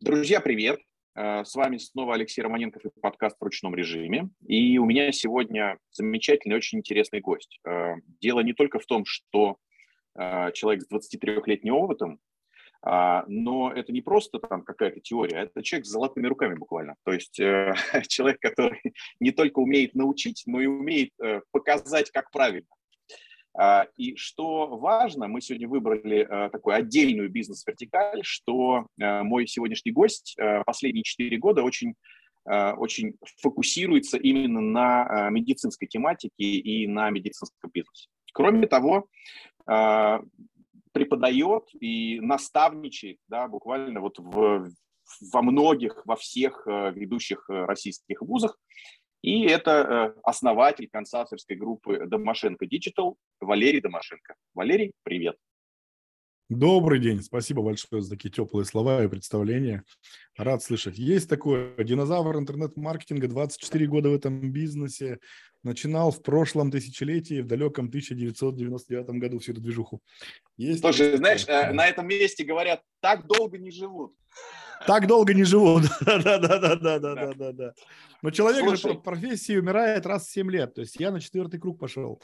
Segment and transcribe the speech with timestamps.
[0.00, 0.78] Друзья, привет!
[1.16, 4.30] Э, с вами снова Алексей Романенков и подкаст в ручном режиме.
[4.46, 7.58] И у меня сегодня замечательный, очень интересный гость.
[7.66, 9.56] Э, дело не только в том, что
[10.16, 12.20] э, человек с 23-летним опытом,
[12.80, 16.94] а, но это не просто там какая-то теория, это человек с золотыми руками буквально.
[17.04, 17.34] То есть
[18.08, 18.80] человек, который
[19.18, 21.10] не только умеет научить, но и умеет
[21.50, 22.68] показать, как правильно.
[23.56, 29.92] А, и что важно, мы сегодня выбрали а, такую отдельную бизнес-вертикаль, что а, мой сегодняшний
[29.92, 30.36] гость
[30.66, 31.94] последние четыре года очень
[32.44, 38.08] очень фокусируется именно на медицинской тематике и на медицинском бизнесе.
[38.32, 39.06] Кроме того,
[40.92, 44.70] преподает и наставничает, да, буквально вот в,
[45.30, 48.58] во многих, во всех ведущих российских вузах.
[49.22, 54.34] И это э, основатель консалтинговской группы Домашенко Digital Валерий Домашенко.
[54.54, 55.36] Валерий, привет.
[56.48, 59.84] Добрый день, спасибо большое за такие теплые слова и представления.
[60.34, 60.96] Рад слышать.
[60.96, 65.18] Есть такой динозавр интернет-маркетинга, 24 года в этом бизнесе.
[65.62, 70.00] Начинал в прошлом тысячелетии, в далеком 1999 году всю эту движуху.
[70.56, 74.14] Есть Слушай, знаешь, э, на этом месте говорят, так долго не живут.
[74.86, 75.84] Так долго не живут.
[76.00, 77.74] Да-да-да-да-да-да-да.
[78.20, 80.74] Но человек Слушай, же профессии умирает раз в 7 лет.
[80.74, 82.20] То есть я на четвертый круг пошел.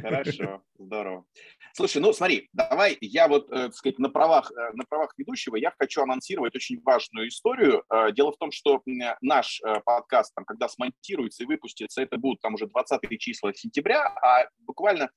[0.00, 1.24] Хорошо, здорово.
[1.72, 5.56] Слушай, ну смотри, давай я вот, э, так сказать, на правах, э, на правах ведущего
[5.56, 7.82] я хочу анонсировать очень важную историю.
[7.90, 8.82] Э, дело в том, что
[9.22, 14.48] наш подкаст, там, когда смонтируется и выпустится, это будут там уже 20 числа сентября, а
[14.60, 15.10] буквально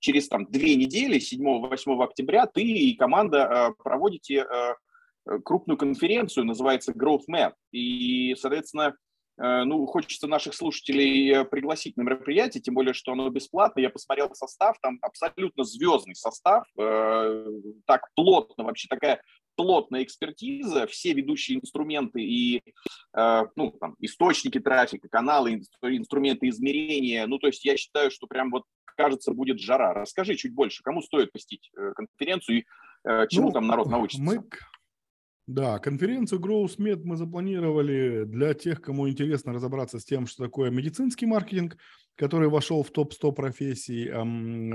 [0.00, 4.46] через там две недели, 7-8 октября, ты и команда проводите
[5.38, 7.52] крупную конференцию, называется Growth Map.
[7.72, 8.96] И, соответственно,
[9.40, 13.80] э, ну, хочется наших слушателей э, пригласить на мероприятие, тем более, что оно бесплатно.
[13.80, 19.22] Я посмотрел состав, там абсолютно звездный состав, так плотно, вообще такая
[19.56, 22.62] плотная экспертиза, все ведущие инструменты и
[23.12, 27.26] ну, там, источники трафика, каналы, инструменты измерения.
[27.26, 28.64] Ну, то есть я считаю, что прям вот
[28.96, 29.92] кажется, будет жара.
[29.92, 32.64] Расскажи чуть больше, кому стоит посетить конференцию и
[33.28, 34.22] чему ну, там народ научится?
[34.22, 34.42] Мы,
[35.50, 41.26] да, конференцию GrowthMed мы запланировали для тех, кому интересно разобраться с тем, что такое медицинский
[41.26, 41.76] маркетинг,
[42.14, 44.10] который вошел в топ-100 профессий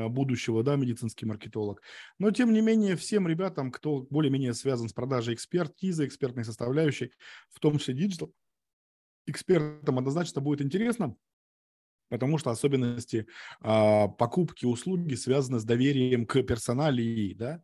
[0.09, 1.81] будущего, да, медицинский маркетолог.
[2.19, 7.13] Но, тем не менее, всем ребятам, кто более-менее связан с продажей экспертизы, экспертной составляющей,
[7.51, 8.33] в том числе digital,
[9.27, 11.15] экспертам однозначно будет интересно,
[12.09, 13.27] потому что особенности
[13.63, 17.63] э, покупки услуги связаны с доверием к персоналии, да,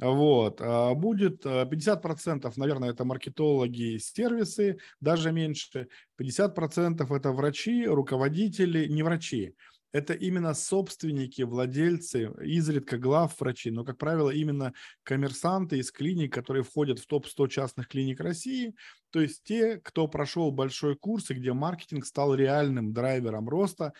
[0.00, 0.60] вот.
[0.60, 5.88] А будет 50%, э, наверное, это маркетологи, сервисы, даже меньше.
[6.16, 9.54] 50% это врачи, руководители, не врачи.
[9.92, 14.72] Это именно собственники, владельцы, изредка глав врачи, но, как правило, именно
[15.02, 18.74] коммерсанты из клиник, которые входят в топ-100 частных клиник России,
[19.10, 23.92] то есть те, кто прошел большой курс и где маркетинг стал реальным драйвером роста,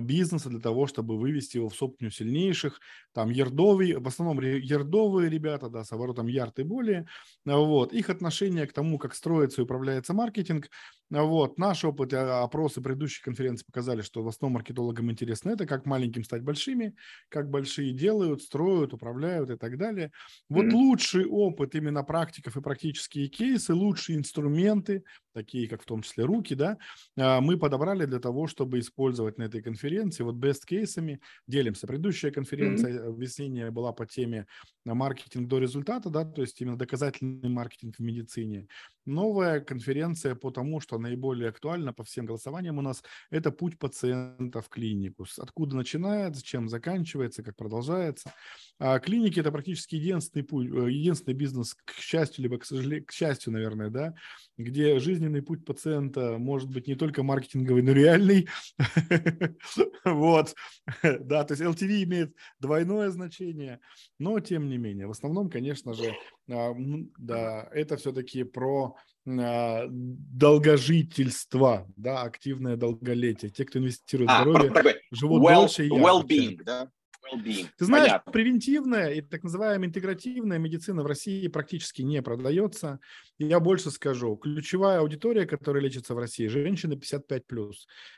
[0.00, 2.80] бизнеса для того, чтобы вывести его в сотню сильнейших.
[3.12, 7.06] Там ярдовые, в основном ярдовые ребята, да, с оборотом ярд и более.
[7.44, 7.92] Вот.
[7.92, 10.70] Их отношение к тому, как строится и управляется маркетинг.
[11.10, 11.58] Вот.
[11.58, 16.24] Наш опыт и опросы предыдущих конференций показали, что в основном маркетологам интересно это, как маленьким
[16.24, 16.94] стать большими,
[17.28, 20.10] как большие делают, строят, управляют и так далее.
[20.48, 20.72] Вот mm-hmm.
[20.72, 25.04] лучший опыт именно практиков и практические кейсы, лучшие инструменты,
[25.34, 26.78] такие как в том числе руки, да,
[27.18, 30.22] а, мы подобрали для того, чтобы использовать на этой конференции.
[30.22, 31.86] Вот best кейсами делимся.
[31.86, 33.16] Предыдущая конференция mm-hmm.
[33.18, 34.46] весенняя была по теме
[34.84, 38.68] маркетинг до результата, да, то есть именно доказательный маркетинг в медицине.
[39.06, 44.60] Новая конференция по тому, что наиболее актуально по всем голосованиям у нас, это путь пациента
[44.60, 45.26] в клинику.
[45.38, 48.32] Откуда начинается, чем заканчивается, как продолжается.
[48.78, 53.12] А клиники– это практически единственный, путь, э, единственный бизнес, к счастью, либо к сожалению, к
[53.12, 54.14] счастью, наверное, да,
[54.56, 58.48] где жизненный путь пациента может быть не только маркетинговый, но реальный.
[60.04, 60.54] Вот,
[61.02, 63.80] да, то есть LTV имеет двойное значение,
[64.18, 65.06] но тем не менее.
[65.06, 66.14] В основном, конечно же,
[66.50, 66.74] а,
[67.18, 73.50] да, это все-таки про долгожительство, да, активное долголетие.
[73.50, 76.90] Те, кто инвестирует в а, здоровье, живут well, дольше и well-being, да?
[77.24, 77.68] well-being.
[77.76, 78.32] Ты знаешь, Понятно.
[78.32, 83.00] превентивная и так называемая интегративная медицина в России практически не продается.
[83.38, 84.36] Я больше скажу.
[84.36, 87.72] Ключевая аудитория, которая лечится в России, женщины 55+.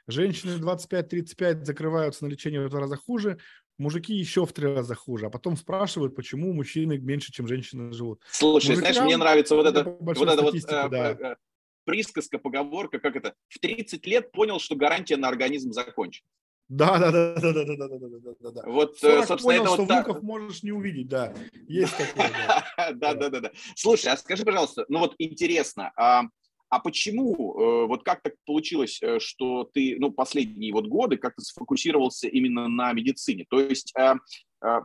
[0.09, 3.38] Женщины 25-35 закрываются на лечение в два раза хуже,
[3.78, 5.26] мужики еще в три раза хуже.
[5.26, 8.23] А потом спрашивают, почему мужчины меньше, чем женщины живут.
[8.31, 11.11] Слушай, Мужикам, знаешь, мне нравится вот это, вот это вот э, да.
[11.12, 11.37] Э,
[11.84, 16.26] присказка, поговорка, как это, в 30 лет понял, что гарантия на организм закончена.
[16.69, 18.62] Да, да, да, да, да, да, да, да, да, да, да.
[18.67, 20.23] Вот, 40 собственно, понял, это что вот внуков так...
[20.25, 21.32] можешь не увидеть, да.
[21.69, 22.31] Есть такое.
[22.94, 23.50] Да, да, да, да.
[23.76, 25.93] Слушай, а скажи, пожалуйста, ну вот интересно,
[26.68, 32.68] а, почему, вот как так получилось, что ты, ну, последние вот годы как-то сфокусировался именно
[32.68, 33.46] на медицине?
[33.48, 34.16] То есть а,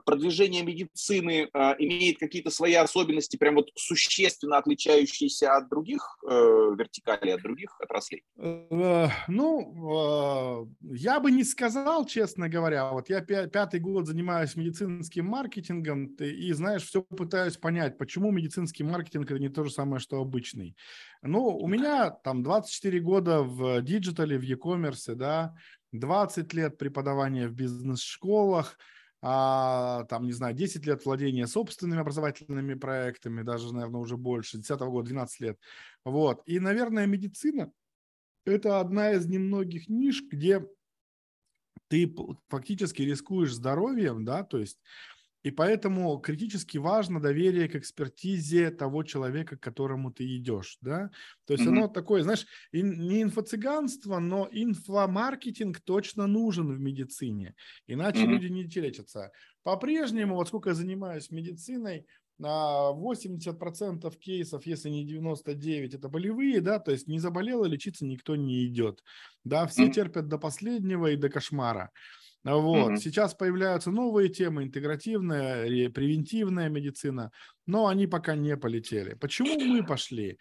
[0.05, 7.33] продвижение медицины а, имеет какие-то свои особенности, прям вот существенно отличающиеся от других э, вертикалей,
[7.33, 8.23] от других отраслей?
[8.37, 12.91] Э, ну, э, я бы не сказал, честно говоря.
[12.91, 19.31] Вот я пятый год занимаюсь медицинским маркетингом и, знаешь, все пытаюсь понять, почему медицинский маркетинг–
[19.31, 20.75] это не то же самое, что обычный.
[21.21, 25.55] Ну, у меня там 24 года в digital е, в e-commerce, да,
[25.93, 28.77] 20 лет преподавания в бизнес-школах–
[29.21, 34.79] а, там, не знаю, 10 лет владения собственными образовательными проектами, даже, наверное, уже больше, 10
[34.79, 35.59] года, 12 лет.
[36.03, 36.41] Вот.
[36.45, 37.71] И, наверное, медицина–
[38.45, 40.67] это одна из немногих ниш, где
[41.87, 42.13] ты
[42.47, 44.79] фактически рискуешь здоровьем, да, то есть
[45.43, 51.09] и поэтому критически важно доверие к экспертизе того человека, к которому ты идешь, да.
[51.45, 51.69] То есть mm-hmm.
[51.69, 57.55] оно такое, знаешь, не инфо-цыганство, но инфомаркетинг точно нужен в медицине,
[57.87, 58.27] иначе mm-hmm.
[58.27, 59.31] люди не лечатся.
[59.63, 62.05] По-прежнему, вот сколько я занимаюсь медициной,
[62.39, 68.65] 80% кейсов, если не 99, это болевые, да, то есть не заболело, лечиться никто не
[68.65, 69.03] идет.
[69.43, 69.91] Да, все mm-hmm.
[69.91, 71.91] терпят до последнего и до кошмара.
[72.43, 72.91] Вот.
[72.91, 72.97] Mm-hmm.
[72.97, 77.31] Сейчас появляются новые темы, интегративная, превентивная медицина,
[77.67, 79.13] но они пока не полетели.
[79.13, 80.39] Почему мы пошли?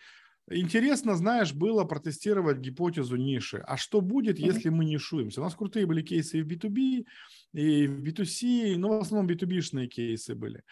[0.49, 3.62] Интересно, знаешь, было протестировать гипотезу ниши.
[3.67, 4.47] А что будет, mm-hmm.
[4.47, 5.41] если мы нишуемся?
[5.41, 7.05] У нас крутые были кейсы и в B2B,
[7.52, 10.62] и в B2C, но в основном B2B-шные кейсы были.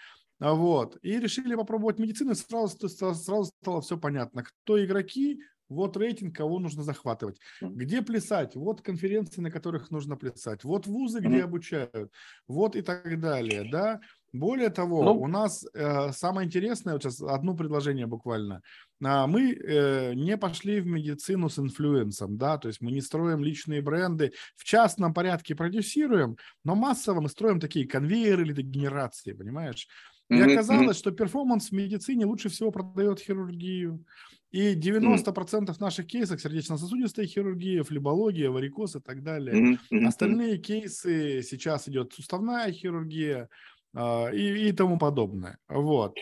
[0.40, 0.96] Вот.
[1.02, 4.44] И решили попробовать медицину, сразу, сразу стало все понятно.
[4.44, 7.38] Кто игроки, вот рейтинг, кого нужно захватывать.
[7.60, 8.56] Где плясать?
[8.56, 10.64] Вот конференции, на которых нужно плясать.
[10.64, 12.12] Вот вузы, где обучают.
[12.46, 14.00] Вот и так далее, да.
[14.32, 18.60] Более того, ну, у нас э, самое интересное, вот сейчас одно предложение буквально.
[19.02, 23.00] А, мы э, не пошли в медицину с influence ом, да, то есть мы не
[23.00, 29.88] строим личные бренды, в частном порядке продюсируем, но массово мы строим такие конвейеры лидогенерации, понимаешь?
[30.28, 34.04] И оказалось, что перформанс в медицине лучше всего продает хирургию,
[34.50, 39.78] и 90% наших кейсов сердечно-сосудистая хирургия, флебология, варикоз и так далее.
[40.06, 43.48] Остальные кейсы сейчас идет суставная хирургия
[43.94, 45.58] э, и, и тому подобное.
[45.68, 46.16] Вот.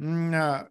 [0.00, 0.68] А,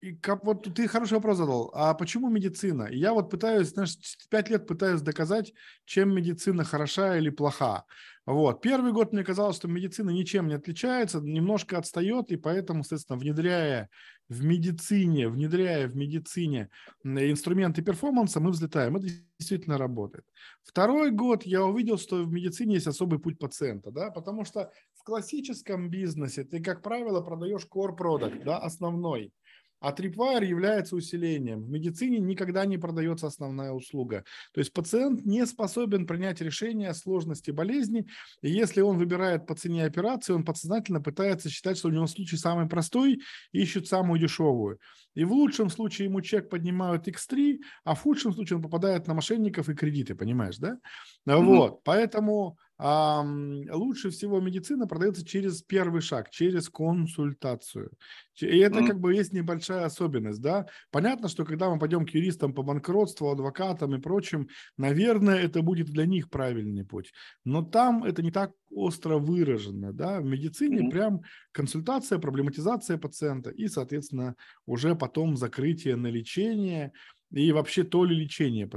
[0.00, 1.70] и как, вот ты хороший вопрос задал.
[1.74, 2.88] А почему медицина?
[2.90, 3.96] Я вот пытаюсь, знаешь,
[4.30, 5.52] пять лет пытаюсь доказать,
[5.84, 7.84] чем медицина хороша или плоха.
[8.26, 8.60] Вот.
[8.60, 13.88] Первый год мне казалось, что медицина ничем не отличается, немножко отстает, и поэтому, соответственно, внедряя
[14.28, 16.68] в медицине, внедряя в медицине
[17.04, 18.96] инструменты перформанса, мы взлетаем.
[18.96, 19.06] Это
[19.38, 20.26] действительно работает.
[20.64, 25.04] Второй год я увидел, что в медицине есть особый путь пациента, да, потому что в
[25.04, 29.32] классическом бизнесе ты, как правило, продаешь core product, да, основной–
[29.86, 31.62] а Tripwire является усилением.
[31.62, 34.24] В медицине никогда не продается основная услуга.
[34.52, 38.08] То есть пациент не способен принять решение о сложности болезни,
[38.42, 42.36] и если он выбирает по цене операции, он подсознательно пытается считать, что у него случай
[42.36, 43.20] самый простой
[43.52, 44.80] ищет самую дешевую.
[45.14, 49.14] И в лучшем случае ему чек поднимают X3, а в худшем случае он попадает на
[49.14, 50.80] мошенников и кредиты, понимаешь, да?
[51.28, 51.44] Mm-hmm.
[51.44, 57.90] Вот, поэтому лучше всего медицина продается через первый шаг, через консультацию.
[58.38, 58.86] И это mm-hmm.
[58.86, 60.66] как бы есть небольшая особенность, да.
[60.90, 65.86] Понятно, что когда мы пойдем к юристам по банкротству, адвокатам и прочим, наверное, это будет
[65.86, 67.12] для них правильный путь.
[67.44, 70.20] Но там это не так остро выражено, да.
[70.20, 70.90] В медицине mm-hmm.
[70.90, 71.22] прям
[71.52, 74.36] консультация, проблематизация пациента и, соответственно,
[74.66, 76.92] уже потом закрытие на лечение
[77.32, 78.68] и вообще то ли лечение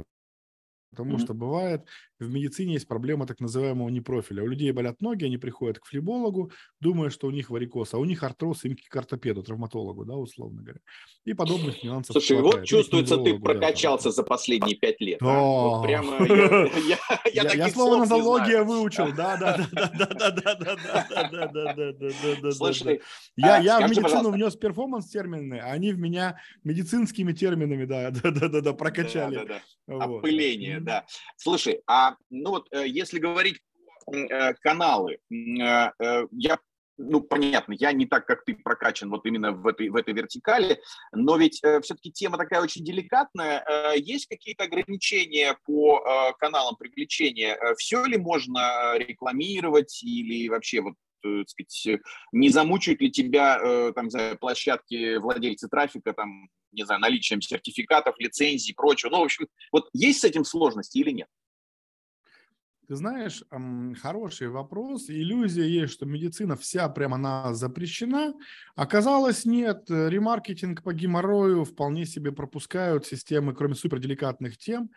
[0.90, 1.18] Потому mm-hmm.
[1.20, 1.86] что бывает,
[2.20, 4.42] в медицине есть проблема так называемого непрофиля.
[4.42, 8.04] У людей болят ноги, они приходят к флебологу, думая, что у них варикоз, а у
[8.04, 10.80] них артроз, им к ортопеду, травматологу, да, условно говоря.
[11.24, 12.12] И подобных нюансов.
[12.12, 12.60] Слушай, хватает.
[12.60, 15.18] вот чувствуется, ты прокачался да, за последние пять лет.
[15.20, 15.40] Да.
[15.40, 16.26] Вот прямо
[17.32, 22.40] я слово нозология выучил, да, да, да, да, да, да, да, да, да, да, да,
[22.42, 22.52] да.
[22.52, 23.00] Слушай,
[23.36, 28.30] я я в медицину внес перформанс термины, а они в меня медицинскими терминами, да, да,
[28.30, 29.62] да, да, прокачали.
[29.86, 31.04] Опыление, да.
[31.36, 33.58] Слушай, а ну вот э, если говорить
[34.12, 36.58] э, каналы, э, я
[37.00, 40.80] ну, понятно, я не так, как ты прокачан вот именно в этой, в этой вертикали,
[41.12, 43.64] но ведь э, все-таки тема такая очень деликатная.
[43.66, 47.58] Э, есть какие-то ограничения по э, каналам привлечения?
[47.78, 52.00] Все ли можно рекламировать или вообще вот так сказать,
[52.32, 58.14] не замучают ли тебя, там, не знаю, площадки владельцы трафика, там, не знаю, наличием сертификатов,
[58.18, 59.10] лицензий и прочего.
[59.10, 61.28] Ну, в общем, вот есть с этим сложности или нет?
[62.90, 63.44] Ты знаешь,
[64.02, 65.10] хороший вопрос.
[65.10, 68.34] Иллюзия есть, что медицина вся прямо она запрещена.
[68.74, 69.84] Оказалось, нет.
[69.88, 74.90] Ремаркетинг по геморрою вполне себе пропускают системы, кроме суперделикатных тем.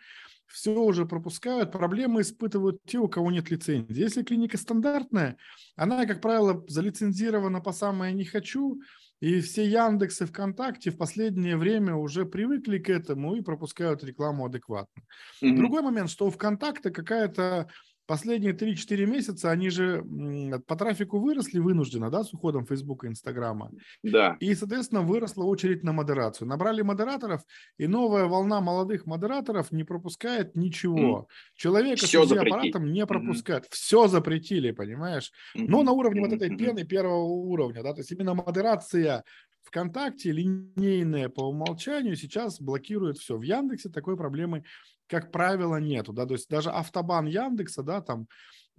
[0.48, 1.70] Все уже пропускают.
[1.70, 4.02] Проблемы испытывают те, у кого нет лицензии.
[4.02, 5.36] Если клиника стандартная,
[5.76, 8.80] она, как правило, залицензирована по самое «не хочу»,
[9.20, 15.02] и все Яндексы, ВКонтакте в последнее время уже привыкли к этому и пропускают рекламу адекватно.
[15.42, 15.56] Mm-hmm.
[15.56, 17.68] Другой момент, что у ВКонтакте какая-то
[18.06, 20.04] последние 3-4 месяца они же
[20.66, 23.70] по трафику выросли вынужденно, да, с уходом Фейсбука и Инстаграма.
[24.02, 24.36] Да.
[24.40, 26.48] И, соответственно, выросла очередь на модерацию.
[26.48, 27.42] Набрали модераторов,
[27.78, 31.20] и новая волна молодых модераторов не пропускает ничего.
[31.20, 31.26] Mm.
[31.56, 33.64] Человека Все с аппаратом не пропускает.
[33.64, 33.72] Mm-hmm.
[33.72, 35.32] Все запретили, понимаешь?
[35.56, 35.66] Mm-hmm.
[35.68, 36.30] Но на уровне mm-hmm.
[36.30, 39.24] вот этой пены первого уровня, да, то есть именно модерация
[39.64, 43.36] ВКонтакте линейная по умолчанию сейчас блокирует все.
[43.36, 44.64] В Яндексе такой проблемы
[45.06, 48.26] как правило, нету, да, то есть даже автобан Яндекса, да, там,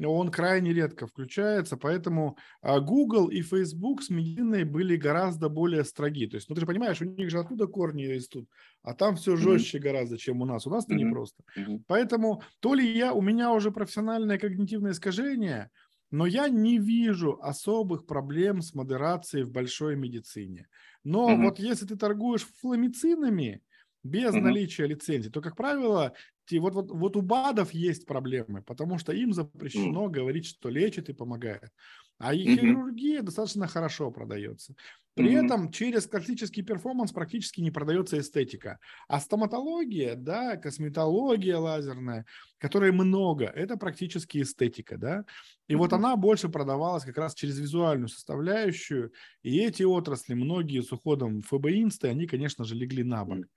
[0.03, 6.27] он крайне редко включается, поэтому а, Google и Facebook с медийной были гораздо более строги.
[6.27, 8.49] То есть, ну ты же понимаешь, у них же оттуда корни растут,
[8.81, 9.81] а там все жестче mm-hmm.
[9.81, 10.67] гораздо, чем у нас.
[10.67, 10.97] У нас-то mm-hmm.
[10.97, 11.43] непросто.
[11.57, 11.83] Mm-hmm.
[11.87, 15.69] Поэтому то ли я, у меня уже профессиональное когнитивное искажение,
[16.11, 20.67] но я не вижу особых проблем с модерацией в большой медицине.
[21.05, 21.43] Но mm-hmm.
[21.43, 23.61] вот если ты торгуешь фламицинами,
[24.05, 24.41] без mm-hmm.
[24.41, 26.13] наличия лицензии, то, как правило,
[26.45, 30.11] те, вот, вот, вот у БАДов есть проблемы, потому что им запрещено mm-hmm.
[30.11, 31.71] говорить, что лечит и помогает.
[32.19, 32.59] А и mm-hmm.
[32.59, 34.75] хирургия достаточно хорошо продается.
[35.15, 35.45] При mm-hmm.
[35.45, 38.77] этом через классический перформанс практически не продается эстетика.
[39.07, 42.25] А стоматология, да, косметология лазерная,
[42.59, 45.25] которой много, это практически эстетика, да.
[45.67, 45.77] И mm-hmm.
[45.77, 49.11] вот она больше продавалась как раз через визуальную составляющую.
[49.41, 53.39] И эти отрасли, многие с уходом ФБ Инсты, они, конечно же, легли на бок.
[53.39, 53.49] Mm-hmm.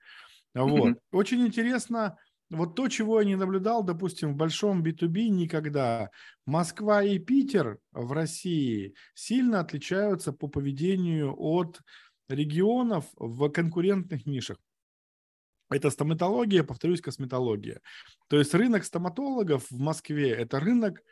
[0.53, 0.89] Вот.
[0.89, 0.99] Mm-hmm.
[1.11, 2.17] Очень интересно,
[2.49, 6.09] вот то, чего я не наблюдал, допустим, в большом B2B никогда.
[6.45, 11.79] Москва и Питер в России сильно отличаются по поведению от
[12.27, 14.57] регионов в конкурентных нишах.
[15.69, 17.81] Это стоматология, повторюсь, косметология.
[18.27, 21.03] То есть рынок стоматологов в Москве– это рынок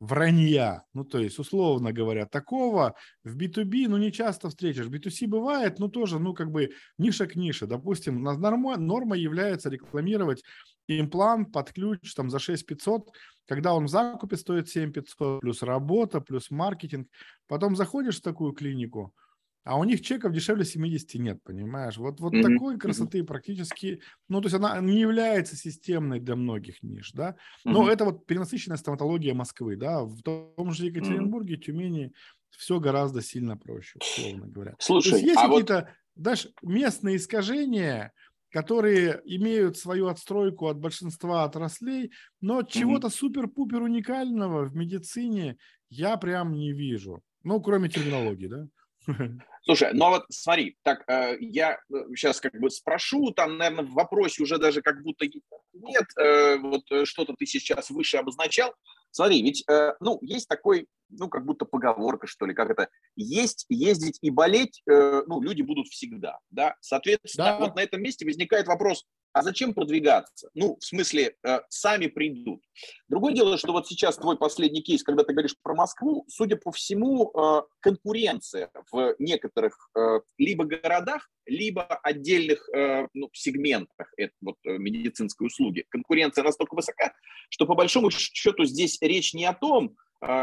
[0.00, 0.84] вранья.
[0.94, 4.86] Ну, то есть, условно говоря, такого в B2B, ну, не часто встретишь.
[4.86, 7.66] В B2C бывает, но тоже, ну, как бы ниша к нише.
[7.66, 10.42] Допустим, норма, норма является рекламировать
[10.86, 13.10] имплант под ключ там за 6 500,
[13.46, 17.08] когда он в закупе стоит 7 500, плюс работа, плюс маркетинг.
[17.46, 19.14] Потом заходишь в такую клинику–
[19.68, 21.98] а у них чеков дешевле 70 нет, понимаешь?
[21.98, 22.54] Вот, вот mm-hmm.
[22.54, 27.86] такой красоты практически, ну, то есть она не является системной для многих ниш, да, но
[27.86, 27.92] mm-hmm.
[27.92, 31.60] это вот перенасыщенная стоматология Москвы, да, в том же Екатеринбурге, mm-hmm.
[31.60, 32.12] Тюмени
[32.48, 34.74] все гораздо сильно проще, условно говоря.
[34.78, 36.24] Слушай, то есть есть а какие-то, вот...
[36.24, 38.14] даже местные искажения,
[38.50, 42.10] которые имеют свою отстройку от большинства отраслей,
[42.40, 42.70] но mm-hmm.
[42.70, 45.58] чего-то супер-пупер уникального в медицине
[45.90, 47.22] я прям не вижу.
[47.42, 48.66] Ну, кроме терминологии, да?
[49.68, 51.78] Слушай, ну а вот смотри, так э, я
[52.16, 56.56] сейчас э, как бы спрошу, там, наверное, в вопросе уже даже как будто нет, э,
[56.56, 58.72] вот что-то ты сейчас выше обозначал.
[59.10, 59.64] Смотри, ведь,
[60.00, 64.82] ну, есть такой, ну, как будто поговорка, что ли, как это, есть, ездить и болеть,
[64.86, 67.58] ну, люди будут всегда, да, соответственно, да.
[67.58, 70.50] вот на этом месте возникает вопрос, а зачем продвигаться?
[70.54, 72.62] Ну, в смысле, э, сами придут.
[73.08, 76.72] Другое дело, что вот сейчас твой последний кейс, когда ты говоришь про Москву, судя по
[76.72, 82.68] всему, э, конкуренция в некоторых э, либо городах, либо отдельных
[83.14, 85.86] ну, сегментах это, вот, медицинской услуги.
[85.88, 87.14] Конкуренция настолько высока,
[87.48, 89.96] что по большому счету здесь речь не о том,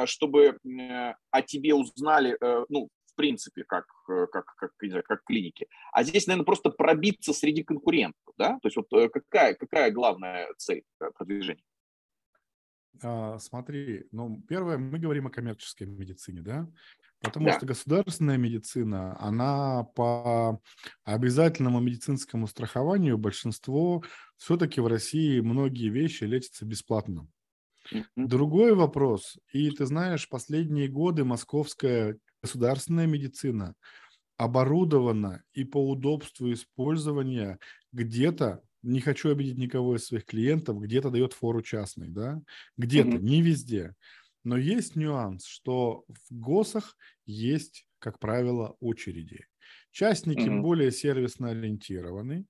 [0.05, 2.39] чтобы о тебе узнали
[2.69, 4.71] ну, в принципе, как, э, как, как,
[5.07, 5.67] как клиники.
[5.93, 8.59] А здесь, наверное, просто пробиться среди конкурентов, да?
[8.61, 11.63] То есть вот э, какая, какая главная цель э, продвижения?
[13.01, 16.67] А, смотри, ну, первое, мы говорим о коммерческой медицине, да?
[17.21, 17.53] Потому да.
[17.53, 20.61] что государственная медицина, она по
[21.05, 24.03] обязательному медицинскому страхованию большинство
[24.35, 27.27] все-таки в России многие вещи лечатся бесплатно.
[28.15, 33.73] Другой вопрос, и ты знаешь, последние годы московская государственная медицина
[34.37, 37.57] оборудована и по удобству использования
[37.91, 42.39] где-то, не хочу обидеть никого из своих клиентов, где-то дает фору частной, да,
[42.77, 43.21] где-то, mm-hmm.
[43.21, 43.95] не везде.
[44.43, 49.47] Но есть нюанс, что в ГОСах есть, как правило, очереди.
[49.91, 50.61] Частники mm-hmm.
[50.61, 52.45] более сервисно ориентированы,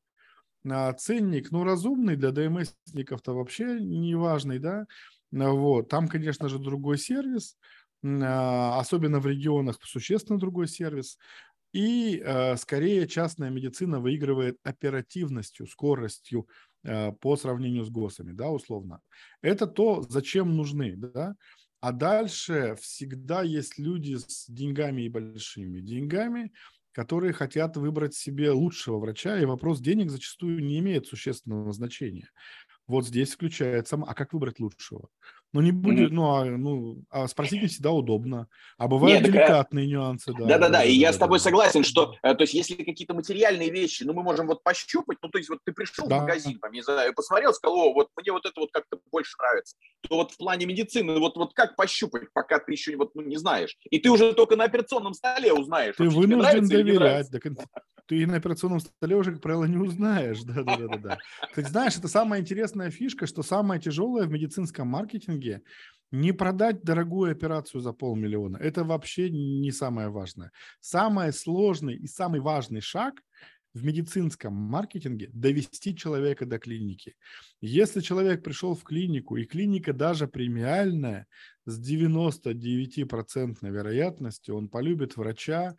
[0.68, 4.88] а ценник, ну, разумный для ДМСников-то вообще не важный, да,
[5.32, 7.58] вот, там, конечно же, другой сервис,
[8.06, 11.18] особенно в регионах существенно другой сервис.
[11.74, 16.48] И э, скорее частная медицина выигрывает оперативностью, скоростью
[16.84, 19.02] э, по сравнению с ГОСами, да, условно.
[19.42, 21.36] Это то, зачем нужны, да.
[21.82, 26.54] А дальше всегда есть люди с деньгами и большими деньгами,
[26.94, 32.30] которые хотят выбрать себе лучшего врача, и вопрос денег зачастую не имеет существенного значения.
[32.88, 35.10] Вот здесь включается, а как выбрать лучшего?
[35.56, 36.14] Ну, не будет, mm-hmm.
[36.14, 38.50] ну, а, ну, а спросить не всегда удобно.
[38.78, 40.44] А бывают Нет, деликатные нюансы, да.
[40.44, 44.12] Да-да-да, и я с тобой согласен, что, э, то есть, если какие-то материальные вещи, ну,
[44.12, 46.18] мы можем вот пощупать, ну, то есть, вот ты пришел да.
[46.18, 49.32] в магазин, там, не знаю, посмотрел, сказал, о, вот мне вот это вот как-то больше
[49.40, 53.22] нравится, то вот в плане медицины, вот, вот как пощупать, пока ты еще вот, ну,
[53.22, 57.40] не знаешь, и ты уже только на операционном столе узнаешь, ты вынужден доверять, да,
[58.08, 61.18] ты на операционном столе уже, как правило, не узнаешь, да-да-да.
[61.56, 65.45] Ты знаешь, это самая интересная фишка, что самое тяжелое в медицинском маркетинге–
[66.12, 68.58] не продать дорогую операцию за полмиллиона.
[68.58, 70.52] Это вообще не самое важное.
[70.80, 73.16] Самый сложный и самый важный шаг
[73.74, 77.16] в медицинском маркетинге– довести человека до клиники.
[77.60, 81.28] Если человек пришел в клинику, и клиника даже премиальная,
[81.66, 85.76] с 99% вероятностью он полюбит врача,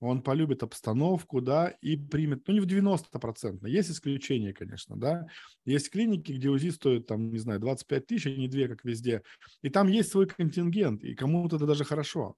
[0.00, 5.26] он полюбит обстановку, да, и примет, ну, не в 90%, есть исключения, конечно, да,
[5.64, 9.22] есть клиники, где УЗИ стоит, там, не знаю, 25 тысяч, а не 2, как везде,
[9.62, 12.36] и там есть свой контингент, и кому-то это даже хорошо,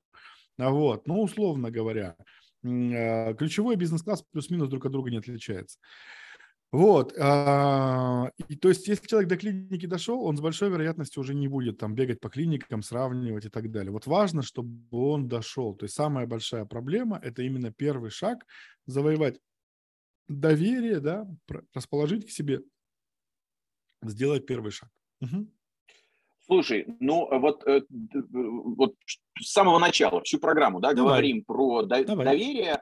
[0.58, 2.16] а вот, ну, условно говоря,
[2.64, 5.78] а, ключевой бизнес-класс плюс-минус друг от друга не отличается.
[6.72, 7.12] Вот.
[7.18, 11.46] А, и, то есть, если человек до клиники дошел, он с большой вероятностью уже не
[11.46, 13.92] будет там бегать по клиникам, сравнивать и так далее.
[13.92, 15.74] Вот важно, чтобы он дошел.
[15.74, 18.46] То есть, самая большая проблема– это именно первый шаг–
[18.86, 19.38] завоевать
[20.28, 21.28] доверие, да,
[21.74, 22.62] расположить к себе,
[24.02, 24.88] сделать первый шаг.
[25.20, 25.46] Угу.
[26.46, 27.82] Слушай, ну вот, э,
[28.32, 28.96] вот
[29.38, 31.12] с самого начала всю программу, да, Давай.
[31.12, 32.24] говорим про Давай.
[32.24, 32.80] доверие.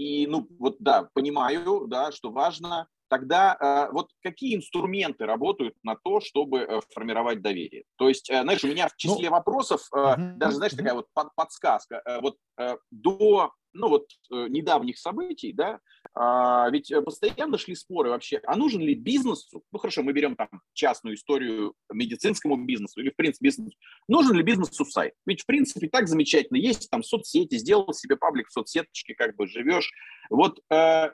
[0.00, 2.88] И, ну, вот, да, понимаю, да, что важно.
[3.08, 7.84] Тогда э, вот какие инструменты работают на то, чтобы э, формировать доверие?
[7.96, 10.78] То есть, э, знаешь, у меня в числе ну, вопросов э, uh-huh, даже, знаешь, uh-huh.
[10.78, 12.00] такая вот под, подсказка.
[12.06, 15.80] Э, вот э, до ну вот э, недавних событий, да,
[16.14, 20.48] а, ведь постоянно шли споры вообще, а нужен ли бизнесу, ну хорошо, мы берем там
[20.72, 23.76] частную историю медицинскому бизнесу или в принципе бизнесу,
[24.08, 25.14] нужен ли бизнесу сайт?
[25.24, 29.46] Ведь в принципе так замечательно, есть там соцсети, сделал себе паблик в соцсеточке, как бы
[29.46, 29.92] живешь,
[30.30, 31.10] вот, э,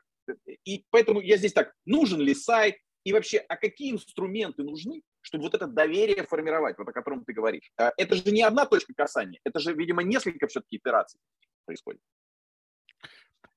[0.64, 5.44] и поэтому я здесь так, нужен ли сайт, и вообще, а какие инструменты нужны, чтобы
[5.44, 7.70] вот это доверие формировать, вот о котором ты говоришь?
[7.78, 11.20] Э, это же не одна точка касания, это же, видимо, несколько все-таки итераций
[11.66, 12.00] происходит.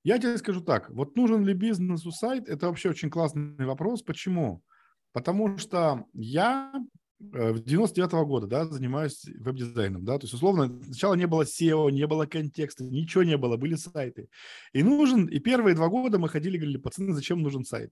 [0.09, 4.01] Я тебе скажу так, вот нужен ли бизнесу сайт, это вообще очень классный вопрос.
[4.01, 4.63] Почему?
[5.11, 6.73] Потому что я
[7.19, 11.43] э, в 99 -го года, да, занимаюсь веб-дизайном, да, то есть, условно, сначала не было
[11.43, 14.29] SEO, не было контекста, ничего не было, были сайты.
[14.73, 17.91] И нужен, и первые два года мы ходили, говорили, пацаны, зачем нужен сайт?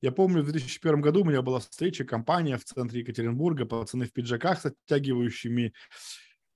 [0.00, 4.12] Я помню, в 2001 году у меня была встреча, компания в центре Екатеринбурга, пацаны в
[4.12, 5.72] пиджаках с оттягивающими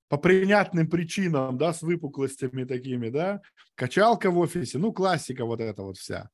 [0.09, 3.41] по принятным причинам, да, с выпуклостями такими, да,
[3.75, 6.29] качалка в офисе, ну, классика вот эта вот вся.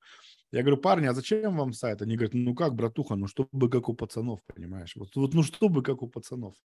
[0.52, 2.02] Я говорю, парни, а зачем вам сайт?
[2.02, 4.96] Они говорят, ну как, братуха, ну чтобы как у пацанов, понимаешь?
[4.96, 6.56] Вот, вот ну чтобы как у пацанов.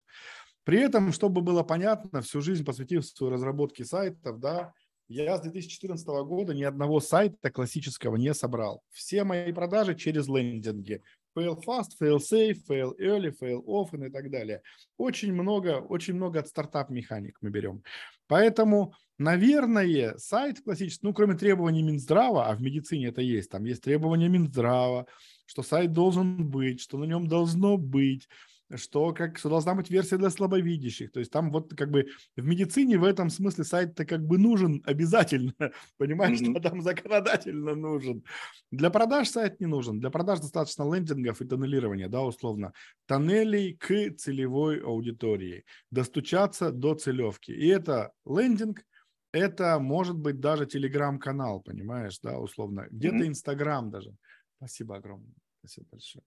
[0.63, 4.73] При этом, чтобы было понятно, всю жизнь посвятив свою разработке сайтов, да,
[5.07, 8.81] я с 2014 года ни одного сайта классического не собрал.
[8.89, 11.03] Все мои продажи через лендинги
[11.35, 14.61] fail fast, fail safe, fail early, fail often и так далее.
[14.97, 17.83] Очень много, очень много от стартап-механик мы берем.
[18.27, 23.83] Поэтому, наверное, сайт классический, ну, кроме требований Минздрава, а в медицине это есть, там есть
[23.83, 25.05] требования Минздрава,
[25.45, 28.27] что сайт должен быть, что на нем должно быть,
[28.73, 31.11] что, как, что должна быть версия для слабовидящих.
[31.11, 34.81] То есть там вот как бы в медицине в этом смысле сайт-то как бы нужен
[34.85, 35.53] обязательно.
[35.97, 36.59] Понимаешь, mm-hmm.
[36.59, 38.23] что там законодательно нужен.
[38.71, 39.99] Для продаж сайт не нужен.
[39.99, 42.73] Для продаж достаточно лендингов и тоннелирования, да, условно.
[43.05, 45.63] Тоннелей к целевой аудитории.
[45.91, 47.53] Достучаться до целевки.
[47.53, 48.83] И это лендинг,
[49.31, 52.87] это может быть даже телеграм-канал, понимаешь, да, условно.
[52.89, 53.91] Где-то Инстаграм mm-hmm.
[53.91, 54.15] даже.
[54.57, 55.33] Спасибо огромное.
[55.59, 56.23] Спасибо большое.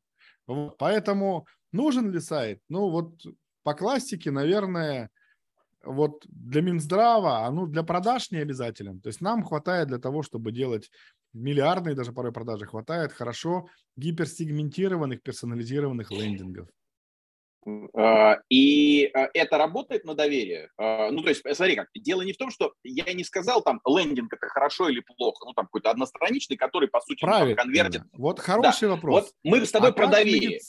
[0.78, 2.60] Поэтому нужен ли сайт?
[2.68, 3.22] Ну, вот
[3.62, 5.10] по классике, наверное,
[5.84, 9.00] вот для Минздрава, а ну для продаж не обязателен.
[9.00, 10.90] То есть нам хватает для того, чтобы делать
[11.32, 16.68] миллиардные даже порой продажи, хватает хорошо гиперсегментированных, персонализированных лендингов.
[17.94, 20.70] А, и а, это работает на доверие.
[20.76, 23.80] А, ну, то есть, смотри как, дело не в том, что я не сказал там,
[23.86, 27.56] лендинг это хорошо или плохо, ну, там какой-то одностраничный, который, по сути, Правильно.
[27.56, 28.02] конвертит.
[28.12, 28.94] Вот хороший да.
[28.94, 29.24] вопрос.
[29.24, 30.50] Вот мы с тобой а про доверие.
[30.50, 30.60] Меди...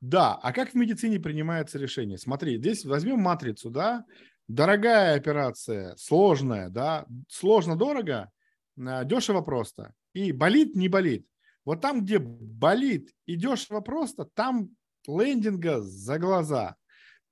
[0.00, 2.18] Да, а как в медицине принимается решение?
[2.18, 4.04] Смотри, здесь возьмем матрицу, да,
[4.46, 8.30] дорогая операция, сложная, да, сложно-дорого,
[8.76, 11.26] дешево просто, и болит, не болит.
[11.64, 14.70] Вот там, где болит и дешево просто, там
[15.08, 16.76] лендинга за глаза.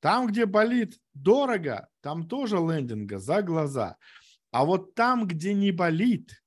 [0.01, 3.97] Там, где болит дорого, там тоже лендинга за глаза.
[4.51, 6.43] А вот там, где не болит,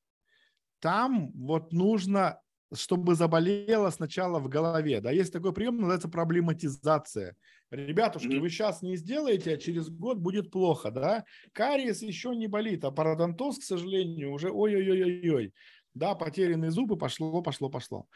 [0.79, 2.41] там вот нужно,
[2.73, 5.01] чтобы заболело сначала в голове.
[5.01, 7.35] Да, есть такой прием, называется проблематизация.
[7.71, 8.39] Ребятушки, mm-hmm.
[8.39, 11.23] вы сейчас не сделаете, а через год будет плохо, да?
[11.53, 15.53] Кариес еще не болит, а пародонтоз, к сожалению, уже ой-ой-ой-ой-ой.
[15.93, 18.07] Да, потерянные зубы, пошло, пошло, пошло.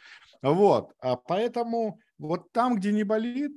[0.42, 3.52] Вот, а поэтому вот там, где не болит,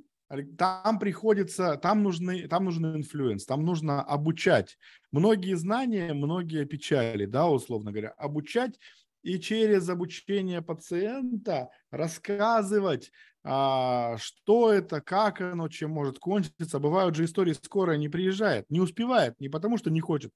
[0.57, 4.77] там приходится, там нужны, там нужен influence, там нужно обучать.
[5.11, 8.77] Многие знания, многие печали, да, условно говоря, обучать
[9.23, 13.11] и через обучение пациента рассказывать,
[13.43, 16.79] а, что это, как оно, чем может кончиться.
[16.79, 20.33] Бывают же истории, скорая не приезжает, не успевает, не потому что не хочет.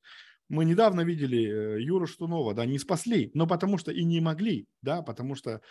[0.47, 4.67] Мы недавно видели э, Юру Штунова, да, не спасли, но потому что и не могли,
[4.81, 5.61] да, потому что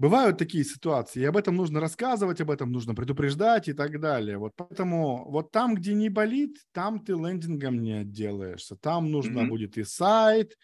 [0.00, 4.38] Бывают такие ситуации, и об этом нужно рассказывать, об этом нужно предупреждать и так далее.
[4.38, 8.76] Вот поэтому вот там, где не болит, там ты лендингом не отделаешься.
[8.76, 9.48] Там нужно mm-hmm.
[9.48, 10.56] будет и сайт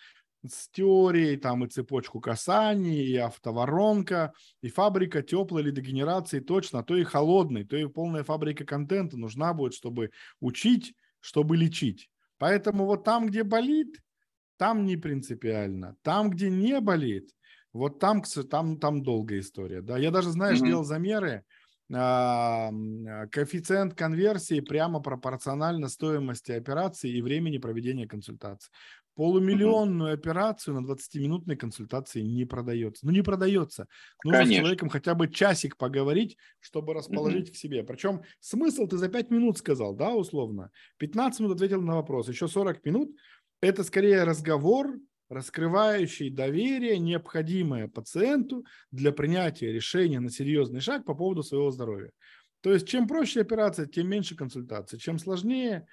[0.43, 6.97] с теорией, там и цепочку касаний, и автоворонка, и фабрика теплой лидогенерации точно, а то
[6.97, 12.09] и холодной, то и полная фабрика контента нужна будет, чтобы учить, чтобы лечить.
[12.39, 14.01] Поэтому вот там, где болит,
[14.57, 15.97] там не принципиально.
[16.01, 17.33] Там, где не болит,
[17.73, 19.83] вот там, там, там долгая история.
[19.83, 19.99] Да?
[19.99, 20.67] Я даже, знаешь, mm-hmm.
[20.67, 21.45] делал замеры,
[21.93, 22.71] а,
[23.31, 28.71] коэффициент конверсии прямо пропорционально стоимости операции и времени проведения консультации.
[29.15, 30.19] Полумиллионную mm-hmm.
[30.19, 33.07] операцию на 20-минутной консультации не продается.
[33.07, 33.87] Ну, не продается.
[34.25, 34.55] Нужно Конечно.
[34.55, 37.53] с человеком хотя бы часик поговорить, чтобы расположить mm-hmm.
[37.53, 37.85] к себе.
[37.85, 40.71] Причем смысл ты за 5 минут сказал, да, условно.
[40.99, 43.17] 15 минут ответил на вопрос, еще 40 минут.
[43.63, 51.43] Это скорее разговор, раскрывающий доверие, необходимое пациенту для принятия решения на серьезный шаг по поводу
[51.43, 52.11] своего здоровья.
[52.61, 54.99] То есть, чем проще операция, тем меньше консультаций.
[54.99, 55.87] Чем сложнее,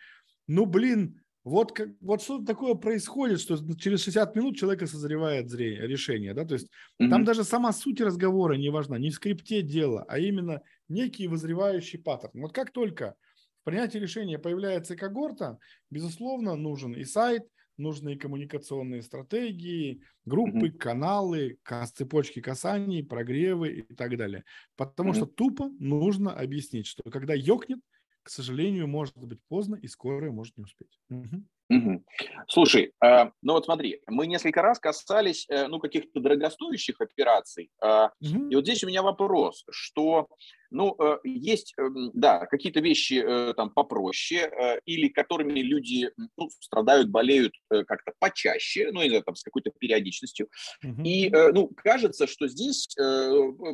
[0.47, 5.87] ну, блин, вот, как, вот что такое происходит, что через 60 минут человека созревает зрение,
[5.87, 6.33] решение.
[6.33, 6.45] Да?
[6.45, 6.67] То есть,
[7.01, 7.09] mm-hmm.
[7.09, 11.99] там даже сама суть разговора не важна, не в скрипте дела, а именно некий вызревающий
[11.99, 12.41] паттерн.
[12.41, 13.15] Вот как только
[13.61, 15.57] в принятии решения появляется когорта,
[15.89, 17.43] безусловно, нужен и сайт–
[17.77, 20.77] нужные коммуникационные стратегии, группы, mm-hmm.
[20.77, 21.57] каналы,
[21.93, 24.43] цепочки касаний, прогревы и так далее.
[24.75, 25.15] Потому mm-hmm.
[25.15, 27.79] что тупо нужно объяснить, что когда ёкнет,
[28.23, 30.97] к сожалению, может быть поздно, и скорая может не успеть.
[31.09, 31.43] Угу.
[31.69, 32.05] Угу.
[32.47, 37.69] Слушай, э, ну вот смотри, мы несколько раз касались э, ну, каких-то дорогостоящих операций.
[37.81, 38.49] Э, угу.
[38.49, 40.27] И вот здесь у меня вопрос, что
[40.73, 44.51] ну, э, есть, э, да, какие-то вещи э, там попроще,
[44.85, 50.49] или которыми люди ну, страдают, болеют как-то почаще, ну, или там с какой-то периодичностью.
[50.83, 51.03] Угу.
[51.03, 52.87] И, ну, кажется, что здесь,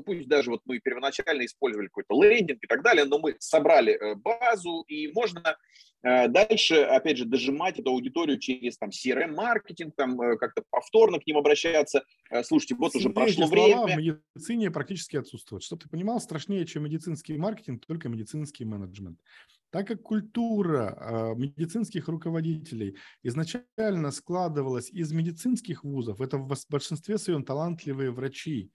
[0.06, 4.84] пусть даже вот мы первоначально использовали какой-то лендинг и так далее, но мы собрали базу,
[4.88, 5.58] и можно
[6.02, 11.38] дальше, опять же, дожимать эту аудиторию через там CRM-маркетинг, там э, как-то повторно к ним
[11.38, 12.04] обращаться.
[12.44, 13.96] Слушайте, вот уже прошло время.
[13.96, 15.64] в медицине практически отсутствуют.
[15.64, 19.20] Чтобы ты понимал, страшнее, чем медицинский маркетинг, только медицинский менеджмент.
[19.72, 28.12] Так как культура медицинских руководителей изначально складывалась из медицинских вузов, это в большинстве своем талантливые
[28.12, 28.72] врачи,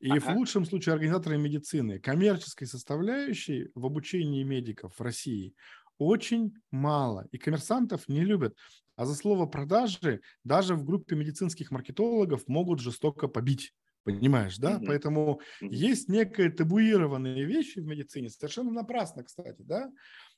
[0.00, 0.20] и ага.
[0.20, 5.54] в лучшем случае организаторы медицины, коммерческой составляющей в обучении медиков в России–
[5.98, 7.28] очень мало.
[7.32, 8.56] И коммерсантов не любят.
[8.96, 13.72] А за слово продажи даже в группе медицинских маркетологов могут жестоко побить.
[14.04, 14.72] Понимаешь, да?
[14.72, 14.86] Mm-hmm.
[14.86, 15.68] Поэтому mm-hmm.
[15.70, 19.90] есть некие табуированные вещи в медицине, совершенно напрасно, кстати, да?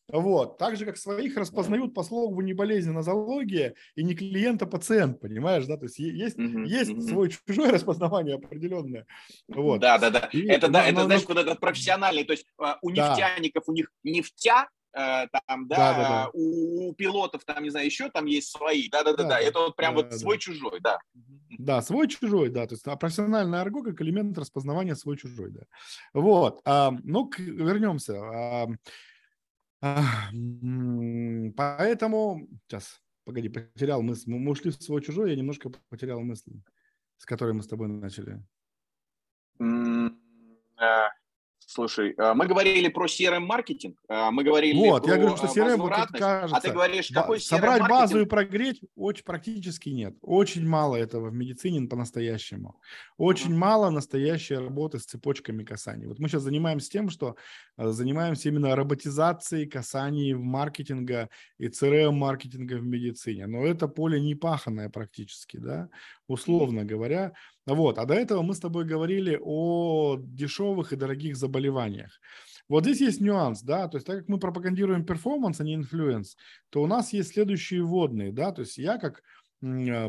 [0.09, 0.59] Вот.
[0.59, 4.67] Так же, как своих распознают по слову не болезнь, а нозология и не клиент, а
[4.67, 5.79] пациент, понимаешь, да?
[5.79, 6.67] То есть есть, mm-hmm.
[6.67, 9.07] есть свой чужое распознавание определенное.
[9.49, 9.81] Вот.
[9.81, 10.29] Да, да, да.
[10.33, 11.35] И, это, да, но, это, но, знаешь, но...
[11.35, 13.73] вот этот профессиональный, то есть а, у нефтяников, да.
[13.73, 16.31] у них нефтя, Э, там, да, да, да, да.
[16.33, 19.97] У, у пилотов там, не знаю, еще там есть свои, да-да-да, да, это вот прям
[19.97, 20.99] да, вот да, свой-чужой, да.
[21.59, 25.63] Да, свой-чужой, да, то есть а профессиональный арго как элемент распознавания свой-чужой, да.
[26.13, 28.15] Вот, а, ну, к, вернемся.
[28.23, 28.69] А,
[29.83, 30.03] а,
[31.57, 36.53] поэтому, сейчас, погоди, потерял мысль, мы ушли в свой-чужой, я немножко потерял мысль,
[37.19, 38.43] с которой мы с тобой начали.
[39.61, 41.09] Uh
[41.75, 45.77] Слушай, э, мы говорили про CRM-маркетинг, э, мы говорили вот, про я говорю, что CRM,
[45.79, 50.15] вот кажется, а ты говоришь, какой CRM Собрать базу и прогреть очень практически нет.
[50.23, 52.81] Очень мало этого в медицине по-настоящему.
[53.17, 53.57] Очень mm-hmm.
[53.57, 56.07] мало настоящей работы с цепочками касаний.
[56.07, 57.35] Вот мы сейчас занимаемся тем, что
[57.77, 63.49] э, занимаемся именно роботизацией касаний в маркетинга и CRM-маркетинга в медицине.
[63.49, 65.89] Но это поле не паханное практически, да,
[66.29, 67.33] условно говоря.
[67.67, 72.21] Вот, а до этого мы с тобой говорили о дешевых и дорогих заболеваниях.
[72.69, 76.37] Вот здесь есть нюанс, да, то есть так как мы пропагандируем перформанс, а не influence,
[76.71, 79.23] то у нас есть следующие вводные, да, то есть я как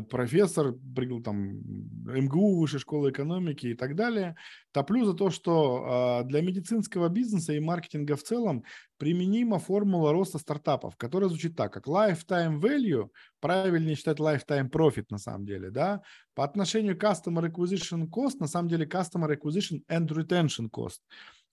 [0.09, 0.75] профессор
[1.23, 1.61] там,
[2.05, 4.35] МГУ, Высшей школы экономики и так далее,
[4.71, 8.63] топлю за то, что а, для медицинского бизнеса и маркетинга в целом
[8.97, 15.17] применима формула роста стартапов, которая звучит так, как lifetime value, правильнее считать lifetime profit на
[15.17, 16.01] самом деле, да,
[16.33, 20.99] по отношению customer acquisition cost, на самом деле customer acquisition and retention cost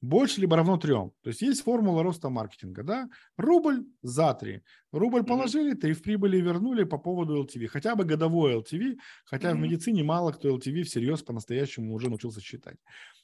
[0.03, 1.13] больше либо равно трем.
[1.23, 3.09] То есть есть формула роста маркетинга, да?
[3.37, 4.63] Рубль за три.
[4.91, 7.69] Рубль положили, три в прибыли вернули по поводу LTV.
[7.69, 9.55] Хотя бы годовой LTV, хотя mm-hmm.
[9.55, 12.77] в медицине мало кто LTV всерьез по-настоящему уже научился считать.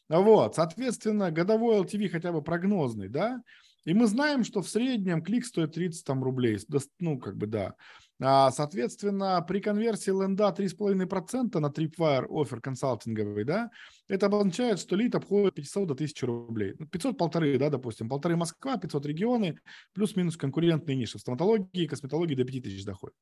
[0.09, 3.43] Вот, соответственно, годовой LTV хотя бы прогнозный, да?
[3.85, 6.59] И мы знаем, что в среднем клик стоит 30 там, рублей.
[7.01, 7.75] Ну, как бы да.
[8.21, 13.71] А, соответственно, при конверсии ленда 3,5% на Tripwire офер консалтинговый, да,
[14.09, 16.75] это обозначает, что лид обходит 500 до 1000 рублей.
[16.75, 19.59] 500 ну, полторы, да, допустим, полторы Москва, 500 регионы,
[19.93, 21.19] плюс-минус конкурентные ниши.
[21.19, 23.17] В стоматологии косметологии до 5000 доходит.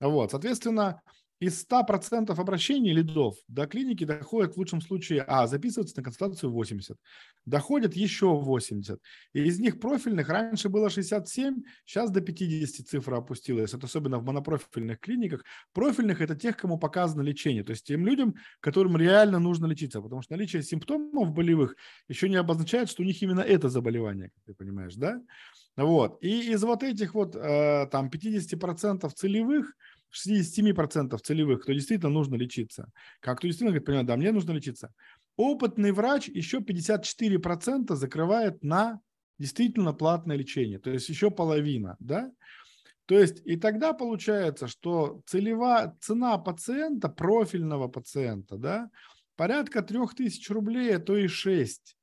[0.00, 1.00] Вот, соответственно,
[1.38, 6.96] из 100% обращений лидов до клиники доходит в лучшем случае, а, записывается на консультацию 80,
[7.44, 9.00] доходит еще 80.
[9.34, 13.74] И из них профильных раньше было 67, сейчас до 50 цифра опустилась.
[13.74, 15.44] Это особенно в монопрофильных клиниках.
[15.72, 17.64] Профильных– это тех, кому показано лечение.
[17.64, 20.00] То есть тем людям, которым реально нужно лечиться.
[20.00, 21.76] Потому что наличие симптомов болевых
[22.08, 25.20] еще не обозначает, что у них именно это заболевание, как ты понимаешь, да?
[25.76, 26.16] Вот.
[26.22, 29.74] И из вот этих вот э, там 50% целевых–
[30.12, 32.90] 67% целевых, кто действительно нужно лечиться.
[33.20, 34.92] Как кто действительно говорит, понимаю, да, мне нужно лечиться.
[35.36, 39.00] Опытный врач еще 54% закрывает на
[39.38, 42.32] действительно платное лечение, то есть еще половина, да?
[43.06, 48.90] То есть и тогда получается, что целевая цена пациента, профильного пациента, да,
[49.36, 51.96] порядка 3000 рублей, а то и 6.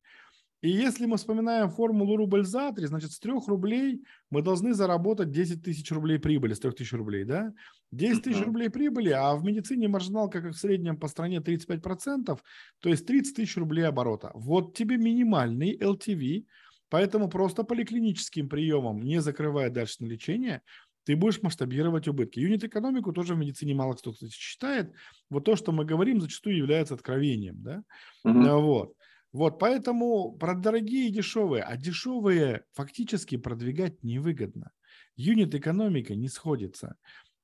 [0.62, 5.30] И если мы вспоминаем формулу рубль за 3, значит, с 3 рублей мы должны заработать
[5.30, 7.52] 10 тысяч рублей прибыли, с 3 тысяч рублей, да?
[7.96, 12.40] 10 тысяч рублей прибыли, а в медицине маржиналка, как в среднем по стране, 35%,
[12.80, 14.32] то есть 30 тысяч рублей оборота.
[14.34, 16.46] Вот тебе минимальный LTV,
[16.90, 20.62] поэтому просто поликлиническим приемом, не закрывая дальше на лечение,
[21.06, 22.40] ты будешь масштабировать убытки.
[22.40, 24.94] Юнит-экономику тоже в медицине мало кто, кстати, считает.
[25.30, 27.84] Вот то, что мы говорим, зачастую является откровением, да?
[28.26, 28.62] Mm-hmm.
[28.62, 28.94] Вот.
[29.34, 34.72] Вот, поэтому про дорогие и дешевые, а дешевые фактически продвигать невыгодно.
[35.16, 36.96] Юнит-экономика не сходится.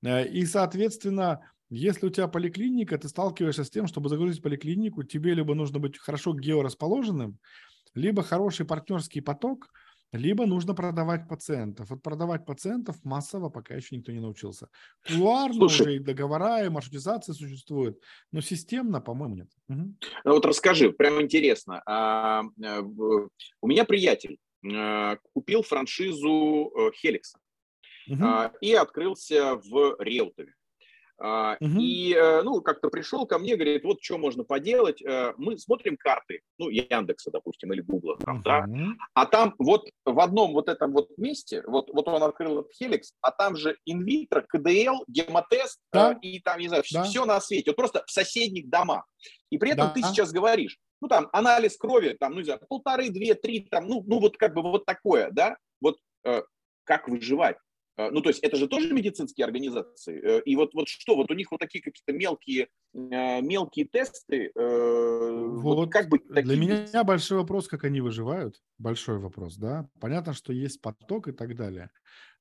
[0.03, 5.33] Э, и, соответственно, если у тебя поликлиника, ты сталкиваешься с тем, чтобы загрузить поликлинику, тебе
[5.33, 7.37] либо нужно быть хорошо георасположенным,
[7.93, 9.71] либо хороший партнерский поток–
[10.11, 11.89] либо нужно продавать пациентов.
[11.89, 14.69] Вот продавать пациентов массово пока еще никто не научился.
[15.07, 19.49] Кулуарно Слушай, уже и договора, и маршрутизация существует, но системно, по-моему, нет.
[19.67, 19.95] Угу.
[20.25, 21.81] Ну вот расскажи, прям интересно.
[21.85, 27.39] А, э, у меня приятель а, купил франшизу Хеликса
[28.09, 28.23] угу.
[28.23, 30.53] а, и открылся в Реутове.
[31.19, 31.79] Угу.
[31.81, 35.01] И, э, ну, как-то пришел ко мне, говорит, вот что можно поделать.
[35.01, 38.43] Э, мы смотрим карты, ну, Яндекса, допустим, или Гугла, там, угу.
[38.45, 38.65] да,
[39.15, 43.11] а там вот в одном вот этом вот месте, вот, вот он открыл этот Хеликс,
[43.21, 46.19] а там же инвитро, КДЛ, гемотест э, да.
[46.21, 47.03] и там, не знаю, да.
[47.03, 49.05] все на свете, вот просто в соседних домах.
[49.49, 49.93] И при этом да.
[49.93, 53.87] ты сейчас говоришь, ну, там, анализ крови, там, ну, не знаю, полторы, две, три, там,
[53.87, 55.97] ну, ну вот как бы вот такое, да, вот
[56.85, 57.57] как выживать?
[57.99, 60.21] Э, ну, то есть это же тоже медицинские организации.
[60.23, 64.51] Э, и вот, вот что, вот у них вот такие какие-то мелкие, э, мелкие тесты.
[64.55, 66.55] Вот, вот как быть такими?
[66.55, 68.61] Для меня большой вопрос, как они выживают.
[68.77, 69.89] Большой вопрос, да.
[69.99, 71.89] Понятно, что есть поток и так далее.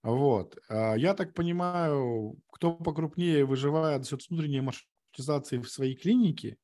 [0.04, 0.56] Вот.
[0.70, 6.56] Я так понимаю, кто покрупнее выживает за счет внутренней маршрутизации в своей клинике,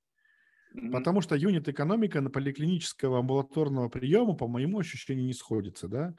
[0.73, 0.93] mm-hmm.
[0.93, 6.15] потому что юнит-экономика на поликлинического амбулаторного приема, по моему ощущению, не сходится, да.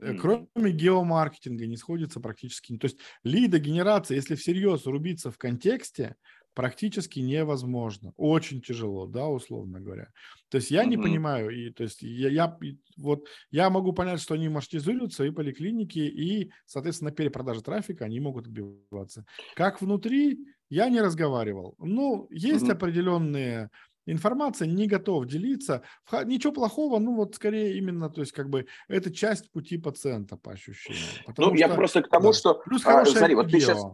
[0.00, 0.18] Mm-hmm.
[0.18, 2.76] Кроме геомаркетинга не сходится практически.
[2.76, 6.16] То есть лида генерация, если всерьез рубиться в контексте,
[6.54, 8.12] практически невозможно.
[8.16, 10.08] Очень тяжело, да, условно говоря.
[10.48, 10.88] То есть я mm-hmm.
[10.88, 12.58] не понимаю, и то есть я, я
[12.96, 18.20] вот я могу понять, что они маршрутизируются и поликлиники, и, соответственно, на перепродаже трафика они
[18.20, 19.26] могут отбиваться.
[19.56, 20.38] Как внутри,
[20.70, 21.74] я не разговаривал.
[21.78, 22.72] Ну, есть mm-hmm.
[22.72, 23.70] определенные
[24.06, 25.82] информация, не готов делиться.
[26.24, 30.52] Ничего плохого, ну вот скорее именно, то есть как бы это часть пути пациента по
[30.52, 31.02] ощущениям.
[31.36, 32.32] Ну, что, я просто к тому, да.
[32.32, 32.54] что...
[32.54, 33.84] Плюс а, смотри, вот ты сейчас...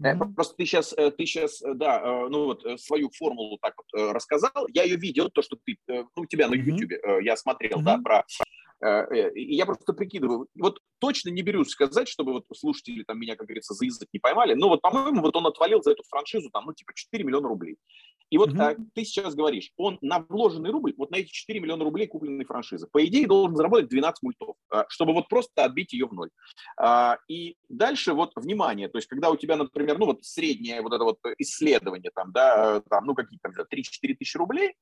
[0.00, 0.34] Mm-hmm.
[0.34, 4.68] Просто ты сейчас, э, ты сейчас, э, да, ну вот свою формулу так вот рассказал.
[4.72, 7.24] Я ее видел, то, что ты, ну, у тебя на YouTube, mm-hmm.
[7.24, 7.82] я смотрел, mm-hmm.
[7.82, 8.24] да, про
[9.34, 13.48] и я просто прикидываю, вот точно не берусь сказать, чтобы вот слушатели там меня, как
[13.48, 16.66] говорится, за язык не поймали, но вот, по-моему, вот он отвалил за эту франшизу там,
[16.66, 17.76] ну, типа 4 миллиона рублей.
[18.30, 18.60] И вот угу.
[18.60, 22.44] а, ты сейчас говоришь, он на вложенный рубль, вот на эти 4 миллиона рублей купленной
[22.44, 26.30] франшизы, по идее должен заработать 12 мультов, а, чтобы вот просто отбить ее в ноль.
[26.78, 30.92] А, и дальше вот внимание, то есть когда у тебя, например, ну вот среднее вот
[30.92, 34.74] это вот исследование там, да, там, ну какие-то 3-4 тысячи рублей,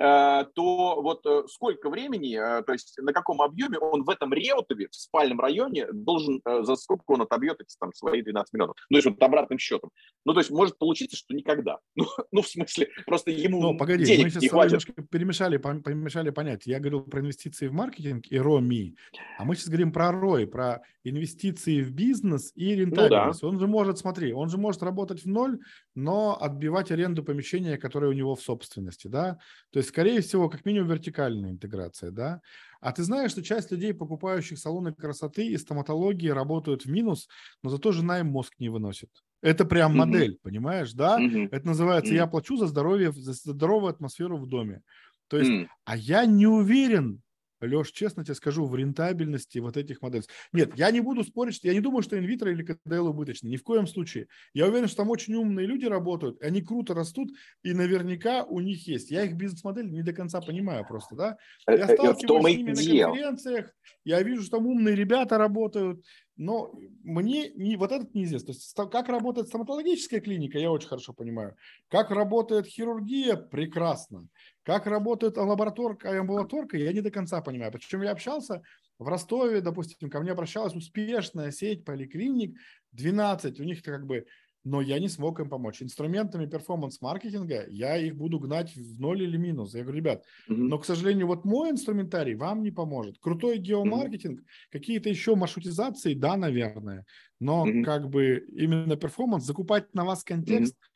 [0.00, 4.32] а, то вот э, сколько времени, а, то есть на каком объеме он в этом
[4.32, 8.76] Реутове, в спальном районе должен, а, за сколько он отобьет эти там свои 12 миллионов.
[8.90, 9.90] Ну, то есть вот обратным счетом.
[10.24, 11.78] Ну, то есть может получиться, что никогда.
[11.96, 14.84] Ну, ну в смысле, просто ему ну, погоди, денег мы сейчас не хватит.
[15.10, 16.72] перемешали, перемешали понятия.
[16.72, 18.94] Я говорил про инвестиции в маркетинг и ROMI,
[19.38, 23.42] а мы сейчас говорим про ROI, про инвестиции в бизнес и рентабельность.
[23.42, 23.54] Ну, да.
[23.54, 25.60] Он же может, смотри, он же может работать в ноль,
[25.94, 29.38] но отбивать аренду помещения, которое у него в собственности, да.
[29.70, 32.40] То есть, скорее всего, как минимум вертикальная интеграция, да.
[32.80, 37.28] А ты знаешь, что часть людей, покупающих салоны красоты и стоматологии, работают в минус,
[37.62, 39.10] но зато жена им мозг не выносит.
[39.44, 39.96] Это прям mm-hmm.
[39.96, 41.20] модель, понимаешь, да?
[41.20, 41.48] Mm-hmm.
[41.52, 42.16] Это называется mm-hmm.
[42.16, 44.80] «я плачу за здоровье, за здоровую атмосферу в доме».
[45.28, 45.68] То есть, mm.
[45.84, 47.20] а я не уверен,
[47.66, 50.24] Леш, честно тебе скажу, в рентабельности вот этих моделей.
[50.52, 53.48] Нет, я не буду спорить, я не думаю, что инвитро или КДЛ убыточны.
[53.48, 54.28] Ни в коем случае.
[54.52, 57.30] Я уверен, что там очень умные люди работают, они круто растут,
[57.62, 59.10] и наверняка у них есть.
[59.10, 61.36] Я их бизнес-модель не до конца понимаю просто, да.
[61.66, 63.74] Э, я э, сталкиваюсь с ними на конференциях,
[64.04, 66.04] я вижу, что там умные ребята работают,
[66.36, 66.72] но
[67.02, 68.46] мне не, вот этот неизвестно.
[68.46, 71.56] То есть, как работает стоматологическая клиника, я очень хорошо понимаю.
[71.88, 74.26] Как работает хирургия, прекрасно.
[74.64, 77.70] Как работает лабораторка и амбулаторка, я не до конца понимаю.
[77.70, 78.62] Причем я общался
[78.98, 82.58] в Ростове, допустим, ко мне обращалась успешная сеть поликлиник,
[82.92, 84.26] 12, у них как бы
[84.64, 85.82] но я не смог им помочь.
[85.82, 89.74] Инструментами перформанс-маркетинга я их буду гнать в ноль или минус.
[89.74, 90.56] Я говорю, ребят, mm-hmm.
[90.56, 93.18] но, к сожалению, вот мой инструментарий вам не поможет.
[93.20, 94.72] Крутой геомаркетинг, mm-hmm.
[94.72, 97.04] какие-то еще маршрутизации, да, наверное,
[97.40, 97.82] но mm-hmm.
[97.84, 100.93] как бы именно перформанс, закупать на вас контекст mm-hmm.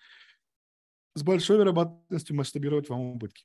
[1.19, 3.45] С большой вероятностью масштабировать вам убытки.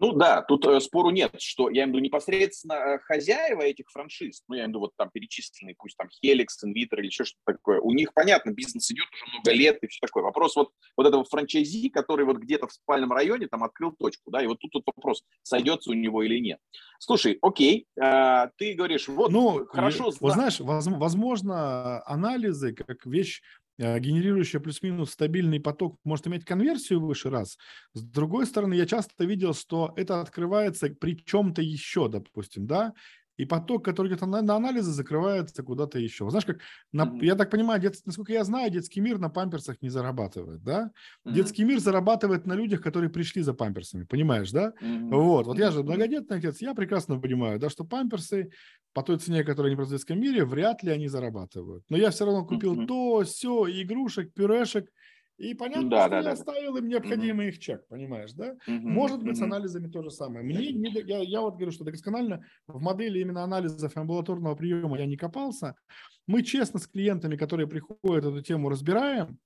[0.00, 3.90] Ну да, тут э, спору нет, что я имею в виду непосредственно э, хозяева этих
[3.90, 7.24] франшиз, ну я имею в виду вот там перечисленные, пусть там Helix, Invitro или еще
[7.24, 10.22] что-то такое, у них, понятно, бизнес идет уже много лет и все такое.
[10.22, 14.42] Вопрос вот, вот этого франчайзи, который вот где-то в спальном районе там открыл точку, да,
[14.42, 16.60] и вот тут, тут вопрос, сойдется у него или нет.
[16.98, 20.12] Слушай, окей, э, ты говоришь, вот, ну, хорошо.
[20.20, 23.42] Вот знаешь, возможно, анализы как вещь
[23.80, 27.56] генерирующая плюс-минус стабильный поток может иметь конверсию выше раз.
[27.94, 32.92] С другой стороны, я часто видел, что это открывается при чем-то еще, допустим, да,
[33.40, 36.28] и поток, который где-то на, на анализы закрывается куда-то еще.
[36.28, 36.58] Знаешь, как,
[36.92, 37.24] на, mm-hmm.
[37.24, 40.90] я так понимаю, дет, насколько я знаю, детский мир на памперсах не зарабатывает, да?
[41.26, 41.32] Mm-hmm.
[41.32, 44.74] Детский мир зарабатывает на людях, которые пришли за памперсами, понимаешь, да?
[44.82, 45.08] Mm-hmm.
[45.10, 48.50] Вот, вот я же многодетный отец, я прекрасно понимаю, да, что памперсы
[48.92, 51.84] по той цене, которая продают в детском мире, вряд ли они зарабатывают.
[51.88, 52.86] Но я все равно купил mm-hmm.
[52.86, 54.90] то, все, игрушек, пюрешек,
[55.40, 56.32] и понятно, да, что да, я да.
[56.32, 57.54] оставил им необходимый угу.
[57.54, 58.58] их чек, понимаешь, да?
[58.66, 59.40] Угу, Может быть, угу.
[59.40, 60.44] с анализами то же самое.
[60.44, 65.06] Мне не, я, я вот говорю, что досконально в модели именно анализов амбулаторного приема я
[65.06, 65.76] не копался.
[66.26, 69.38] Мы честно с клиентами, которые приходят, эту тему разбираем.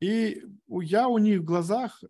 [0.00, 2.02] И я у них в глазах,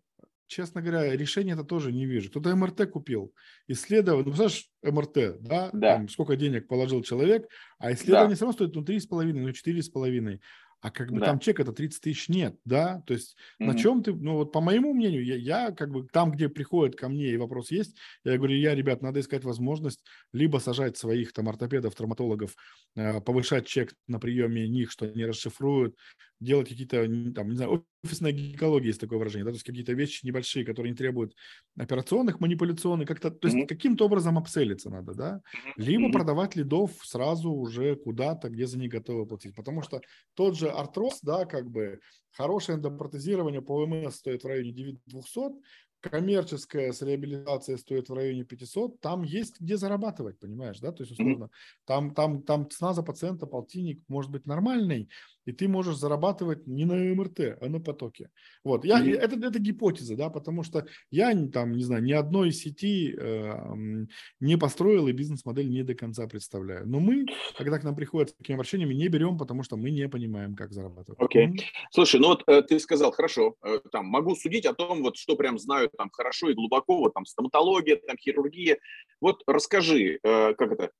[0.47, 2.29] честно говоря, решения это тоже не вижу.
[2.29, 3.33] Кто-то МРТ купил,
[3.67, 5.97] исследовал, ну, знаешь, МРТ, да, да.
[5.97, 8.35] Там, сколько денег положил человек, а исследование да.
[8.35, 10.39] все равно стоит ну, 3,5, ну, 4,5
[10.81, 11.27] а как бы да.
[11.27, 13.65] там чек это 30 тысяч нет, да, то есть mm-hmm.
[13.65, 16.95] на чем ты, ну вот по моему мнению, я, я как бы там, где приходят
[16.95, 21.33] ко мне и вопрос есть, я говорю, я, ребят, надо искать возможность либо сажать своих
[21.33, 22.55] там ортопедов, травматологов,
[22.95, 25.95] э, повышать чек на приеме них, что они расшифруют,
[26.39, 30.25] делать какие-то, там, не знаю, офисная гинекология есть такое выражение, да, то есть какие-то вещи
[30.25, 31.35] небольшие, которые не требуют
[31.77, 33.67] операционных, манипуляционных, как-то, то есть mm-hmm.
[33.67, 35.41] каким-то образом обселиться надо, да,
[35.75, 36.13] либо mm-hmm.
[36.13, 40.01] продавать лидов сразу уже куда-то, где за них готовы платить, потому что
[40.33, 41.99] тот же артроз, да, как бы
[42.31, 45.61] хорошее эндопротезирование по ОМС стоит в районе 200,
[46.01, 51.11] коммерческая с реабилитацией стоит в районе 500, там есть где зарабатывать, понимаешь, да, то есть
[51.11, 51.85] условно, mm-hmm.
[51.85, 55.09] там, там, там цена за пациента, полтинник может быть нормальный,
[55.45, 58.29] и ты можешь зарабатывать не на МРТ, а на потоке.
[58.63, 59.15] Вот, я, mm-hmm.
[59.15, 64.05] это, это гипотеза, да, потому что я там, не знаю, ни одной сети э,
[64.39, 66.87] не построил и бизнес-модель не до конца представляю.
[66.87, 67.25] Но мы,
[67.57, 70.71] когда к нам приходят с такими обращениями, не берем, потому что мы не понимаем, как
[70.71, 71.19] зарабатывать.
[71.19, 71.47] Окей.
[71.47, 71.51] Okay.
[71.51, 71.63] Mm-hmm.
[71.91, 75.35] Слушай, ну вот э, ты сказал, хорошо, э, там, могу судить о том, вот, что
[75.35, 78.77] прям знаю там хорошо и глубоко, вот там стоматология, там хирургия.
[79.21, 80.91] Вот расскажи, э, как это,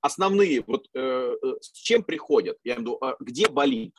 [0.00, 3.94] основные, вот э, э, с чем приходят, я имею в виду, где болит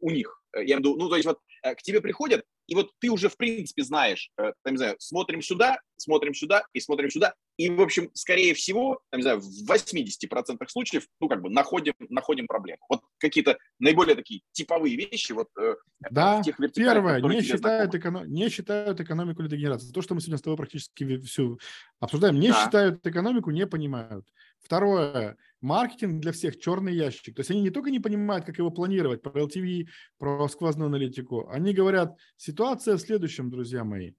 [0.00, 2.92] у них, я имею в виду, ну, то есть вот к тебе приходят и вот
[3.00, 7.10] ты уже, в принципе, знаешь, э, там, не знаю, смотрим сюда, смотрим сюда и смотрим
[7.10, 11.50] сюда, и, в общем, скорее всего, там, не знаю, в 80% случаев, ну, как бы,
[11.50, 12.78] находим, находим проблему.
[12.88, 15.74] Вот какие-то наиболее такие типовые вещи, вот э,
[16.12, 18.32] да, тех первое, не считают, эконом...
[18.32, 19.92] не считают экономику лидогенерации.
[19.92, 21.58] То, что мы сегодня с тобой практически все
[21.98, 22.64] обсуждаем, не да.
[22.64, 24.26] считают экономику, не понимают.
[24.62, 27.34] Второе, маркетинг для всех черный ящик.
[27.34, 29.86] То есть они не только не понимают, как его планировать, про LTV,
[30.18, 34.12] про сквозную аналитику, они говорят, ситуация в следующем, друзья мои.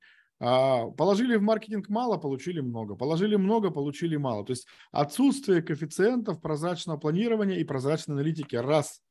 [0.43, 2.95] А, положили в маркетинг мало, получили много.
[2.95, 4.43] Положили много, получили мало.
[4.43, 8.55] То есть отсутствие коэффициентов прозрачного планирования и прозрачной аналитики.
[8.55, 9.03] Раз.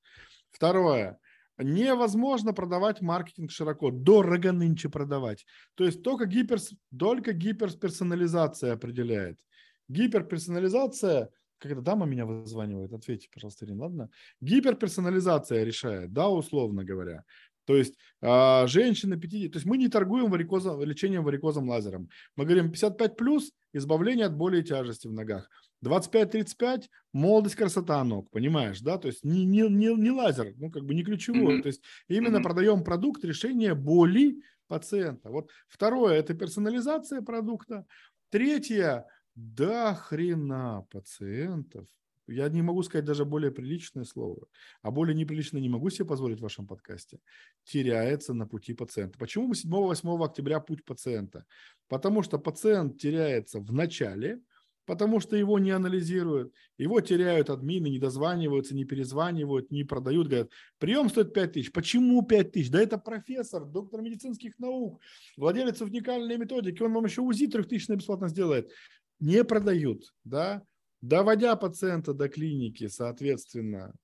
[0.50, 1.20] Второе.
[1.56, 3.92] Невозможно продавать маркетинг широко.
[3.92, 5.46] Дорого нынче продавать.
[5.76, 9.38] То есть только, гиперс, только гиперперсонализация определяет.
[9.90, 11.30] Гиперперсонализация
[11.62, 14.10] это дама меня вызванивает, ответьте, пожалуйста, Ирина, ладно?
[14.40, 17.24] Гиперперсонализация решает, да, условно говоря.
[17.66, 22.08] То есть э, женщины 50, то есть мы не торгуем варикозом, лечением варикозом лазером.
[22.34, 25.48] Мы говорим 55 плюс, избавление от боли и тяжести в ногах.
[25.84, 28.98] 25-35 молодость, красота ног, понимаешь, да?
[28.98, 31.58] То есть не, не, не, не лазер, ну как бы не ключевой.
[31.58, 31.62] Mm-hmm.
[31.62, 32.42] То есть именно mm-hmm.
[32.42, 35.30] продаем продукт решения боли пациента.
[35.30, 37.86] Вот второе– это персонализация продукта.
[38.30, 39.06] Третье
[39.40, 41.86] до хрена пациентов,
[42.26, 44.46] я не могу сказать даже более приличное слово,
[44.82, 47.18] а более неприличное не могу себе позволить в вашем подкасте,
[47.64, 49.18] теряется на пути пациента.
[49.18, 51.44] Почему 7-8 октября путь пациента?
[51.88, 54.40] Потому что пациент теряется в начале,
[54.86, 60.50] потому что его не анализируют, его теряют админы, не дозваниваются, не перезванивают, не продают, говорят,
[60.78, 61.72] прием стоит 5 тысяч.
[61.72, 62.70] Почему 5 тысяч?
[62.70, 65.00] Да это профессор, доктор медицинских наук,
[65.36, 68.70] владелец уникальной методики, он вам еще УЗИ трехтысячно бесплатно сделает
[69.20, 70.62] не продают, да,
[71.00, 73.94] доводя пациента до клиники, соответственно,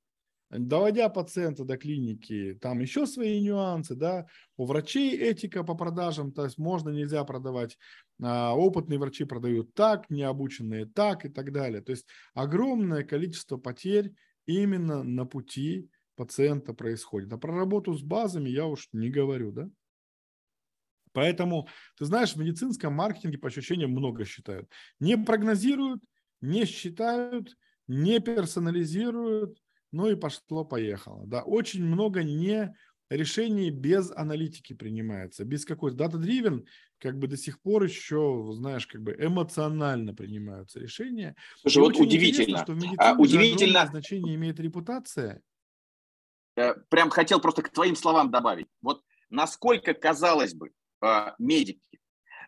[0.50, 6.44] доводя пациента до клиники, там еще свои нюансы, да, у врачей этика по продажам, то
[6.44, 7.76] есть можно, нельзя продавать,
[8.22, 11.82] а, опытные врачи продают так, необученные так и так далее.
[11.82, 14.12] То есть огромное количество потерь
[14.46, 17.32] именно на пути пациента происходит.
[17.32, 19.68] А про работу с базами я уж не говорю, да.
[21.16, 24.70] Поэтому, ты знаешь, в медицинском маркетинге по ощущениям много считают.
[25.00, 26.02] Не прогнозируют,
[26.42, 27.56] не считают,
[27.88, 29.58] не персонализируют,
[29.92, 31.26] ну и пошло-поехало.
[31.26, 32.76] Да, очень много не
[33.08, 36.66] решений без аналитики принимается, без какой-то дата-дривен,
[36.98, 41.34] как бы до сих пор еще, знаешь, как бы эмоционально принимаются решения.
[41.62, 42.58] Слушай, вот удивительно.
[42.58, 43.86] Что в а, удивительно.
[43.86, 45.40] значение имеет репутация.
[46.56, 48.66] Э, прям хотел просто к твоим словам добавить.
[48.82, 50.72] Вот насколько, казалось бы,
[51.38, 51.80] медики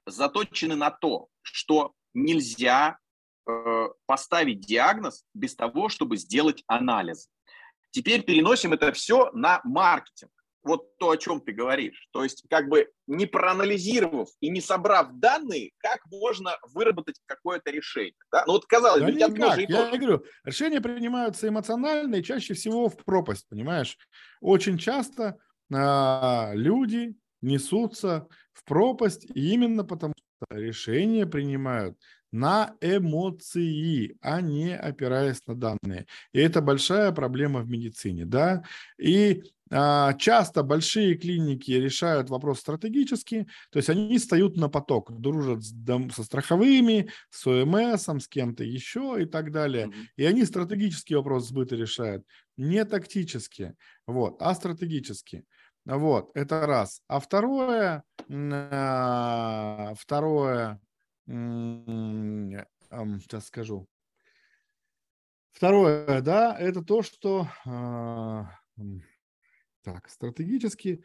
[0.06, 2.98] заточены на то, что нельзя
[3.48, 7.28] э, поставить диагноз без того, чтобы сделать анализ.
[7.90, 10.32] Теперь переносим это все на маркетинг.
[10.64, 12.08] Вот то, о чем ты говоришь.
[12.12, 18.16] То есть, как бы не проанализировав и не собрав данные, как можно выработать какое-то решение.
[18.30, 18.44] Да?
[18.46, 19.58] Ну вот казалось бы, да никак.
[19.58, 23.96] Я говорю, решения принимаются эмоционально и чаще всего в пропасть, понимаешь?
[24.40, 25.38] Очень часто
[25.72, 28.26] а, люди несутся
[28.58, 31.96] в пропасть именно потому, что решения принимают
[32.30, 36.06] на эмоции, а не опираясь на данные.
[36.32, 38.64] И это большая проблема в медицине, да.
[38.98, 45.62] И а, часто большие клиники решают вопрос стратегически, то есть они встают на поток, дружат
[45.62, 45.74] с,
[46.14, 49.86] со страховыми, с ОМС, с кем-то еще и так далее.
[49.86, 50.06] Mm-hmm.
[50.16, 52.24] И они стратегический вопрос сбыта решают,
[52.56, 53.74] не тактически,
[54.06, 55.44] вот, а стратегически.
[55.88, 57.00] Вот, это раз.
[57.08, 60.80] А второе, а, второе,
[63.20, 63.88] сейчас скажу.
[65.52, 68.50] Второе, да, это то, что а,
[69.82, 71.02] так, стратегически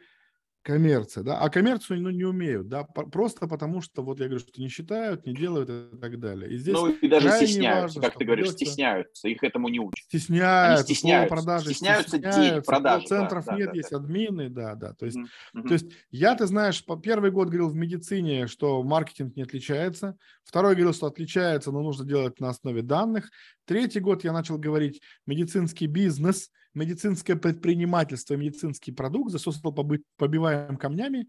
[0.64, 4.60] коммерция, да, а коммерцию ну, не умеют, да, просто потому что, вот я говорю, что
[4.60, 6.50] не считают, не делают и так далее.
[6.50, 8.64] И здесь ну, и даже стесняются, важно, как ты говоришь, придется...
[8.64, 10.02] стесняются, их этому не учат.
[10.06, 13.96] Стесняются, Они стесняются, продажи, стесняются, стесняются продажи, центров да, нет, да, есть да.
[13.98, 15.68] админы, да, да, то есть, mm-hmm.
[15.68, 20.16] то есть я, ты знаешь, по первый год говорил в медицине, что маркетинг не отличается,
[20.44, 23.30] второй говорил, что отличается, но нужно делать на основе данных,
[23.64, 31.28] третий год я начал говорить медицинский бизнес– медицинское предпринимательство, медицинский продукт, засосал побиваем камнями,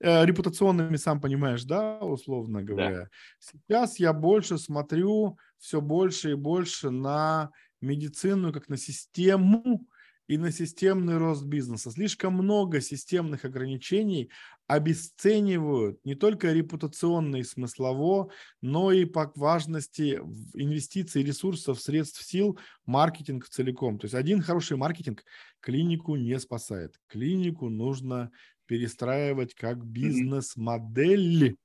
[0.00, 3.00] э, репутационными, сам понимаешь, да, условно говоря.
[3.02, 3.08] Да.
[3.38, 7.50] Сейчас я больше смотрю все больше и больше на
[7.80, 9.86] медицину как на систему,
[10.28, 11.90] и на системный рост бизнеса.
[11.90, 14.30] Слишком много системных ограничений
[14.66, 20.20] обесценивают не только репутационно и смыслово, но и по важности
[20.54, 23.98] инвестиций, ресурсов, средств, сил, маркетинг целиком.
[23.98, 25.24] То есть один хороший маркетинг
[25.60, 26.96] клинику не спасает.
[27.06, 28.30] Клинику нужно
[28.66, 31.56] перестраивать как бизнес-модель.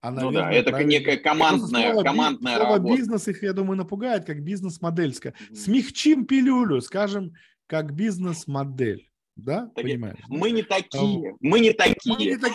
[0.00, 0.90] А, ну да, это правильно...
[0.90, 2.96] некая командная, слово, командная слово работа.
[2.96, 5.10] бизнес их, я думаю, напугает, как бизнес-модель.
[5.10, 5.54] Mm-hmm.
[5.54, 7.32] Смягчим пилюлю, скажем,
[7.66, 9.10] как бизнес-модель.
[9.36, 10.18] Да, так, понимаешь?
[10.28, 12.16] Мы не такие, а, мы не такие.
[12.16, 12.52] Мы не так...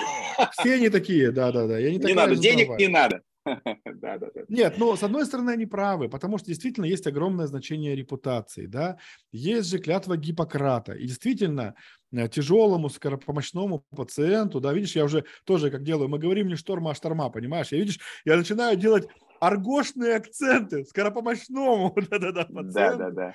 [0.53, 1.79] Все не такие, да-да-да.
[1.79, 3.21] не, не надо, денег не надо.
[3.45, 4.41] Да, да, да.
[4.49, 8.97] Нет, но с одной стороны они правы, потому что действительно есть огромное значение репутации, да.
[9.31, 11.75] Есть же клятва Гиппократа, и действительно
[12.11, 16.91] э, тяжелому скоропомощному пациенту, да, видишь, я уже тоже как делаю, мы говорим не шторма,
[16.91, 19.07] а шторма, понимаешь, я видишь, я начинаю делать
[19.39, 22.73] аргошные акценты скоропомощному, да-да-да, пациенту.
[22.73, 23.33] Да, да, да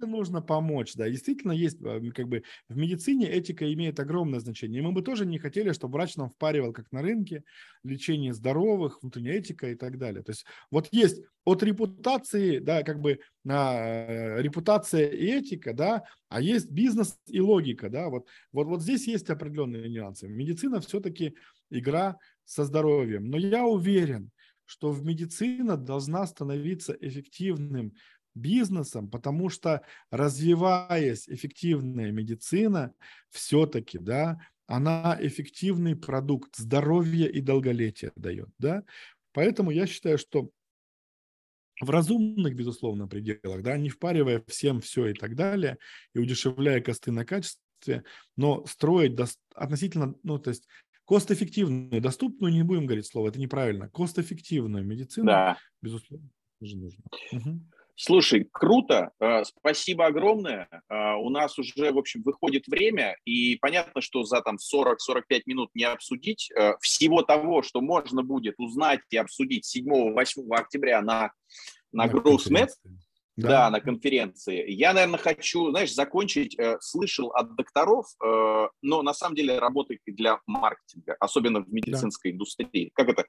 [0.00, 1.08] нужно помочь, да.
[1.08, 4.82] Действительно есть, а, как бы в медицине этика имеет огромное значение.
[4.82, 7.44] Мы бы тоже не хотели, чтобы врач нам впаривал, как на рынке,
[7.82, 10.22] лечение здоровых, внутренняя этика и так далее.
[10.22, 16.40] То есть вот есть от репутации, да, как бы а, репутация и этика, да, а
[16.40, 18.08] есть бизнес и логика, да.
[18.08, 20.28] Вот, вот, вот здесь есть определенные нюансы.
[20.28, 21.36] Медицина все-таки
[21.70, 23.30] игра со здоровьем.
[23.30, 24.30] Но я уверен,
[24.66, 27.92] что в медицина должна становиться эффективным
[28.36, 32.92] бизнесом, потому что развиваясь эффективная медицина,
[33.30, 38.84] все-таки, да, она эффективный продукт здоровья и долголетия дает, да.
[39.32, 40.50] Поэтому я считаю, что
[41.80, 45.78] в разумных, безусловно, пределах, да, не впаривая всем все и так далее,
[46.14, 48.04] и удешевляя косты на качестве,
[48.36, 50.66] но строить до, относительно, ну, то есть
[51.04, 55.58] кост-эффективную, доступную, не будем говорить слово, это неправильно, кост-эффективную медицину, да.
[55.82, 56.30] безусловно,
[56.60, 57.04] тоже нужно.
[57.32, 57.60] Угу.
[57.98, 60.68] Слушай, круто, э, спасибо огромное.
[60.90, 65.70] Э, у нас уже, в общем, выходит время, и понятно, что за там 40-45 минут
[65.74, 71.32] не обсудить э, всего того, что можно будет узнать и обсудить 7-8 октября на,
[71.90, 72.68] на, GrowthMed.
[73.36, 73.48] Да.
[73.48, 74.64] да, на конференции.
[74.70, 76.58] Я, наверное, хочу, знаешь, закончить.
[76.58, 81.70] Э, слышал от докторов, э, но на самом деле работает и для маркетинга, особенно в
[81.70, 82.36] медицинской да.
[82.36, 82.90] индустрии.
[82.94, 83.26] Как это?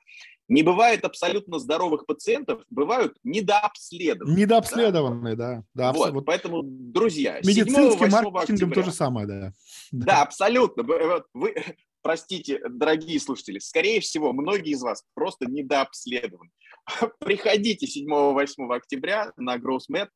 [0.48, 4.38] Не бывает абсолютно здоровых пациентов, бывают недообследованные.
[4.38, 5.64] Недообследованные, да.
[5.74, 5.92] да.
[5.92, 9.54] да вот, вот, поэтому, друзья, медицинским маркетингом октября, то же самое, да.
[9.92, 10.84] Да, абсолютно.
[10.84, 11.54] Вы,
[12.02, 16.52] простите, дорогие слушатели, скорее всего, многие из вас просто недообследованы.
[17.20, 20.10] Приходите 7-8 октября на GrowthMed,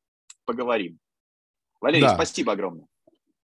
[0.46, 1.00] поговорим.
[1.80, 2.16] Валерий, да.
[2.16, 2.88] спасибо огромное.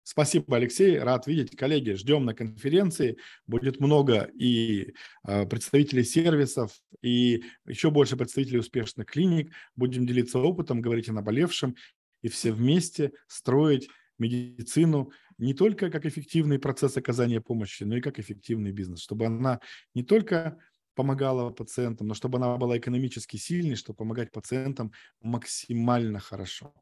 [0.06, 0.98] Спасибо, Алексей.
[0.98, 1.56] Рад видеть.
[1.56, 3.16] Коллеги, ждем на конференции.
[3.46, 4.92] Будет много и
[5.26, 9.50] э, представителей сервисов, и еще больше представителей успешных клиник.
[9.76, 11.74] Будем делиться опытом, говорить о наболевшем,
[12.20, 18.18] и все вместе строить медицину не только как эффективный процесс оказания помощи, но и как
[18.18, 19.60] эффективный бизнес, чтобы она
[19.94, 20.58] не только
[20.94, 26.72] помогала пациентам, но чтобы она была экономически сильной, чтобы помогать пациентам максимально хорошо.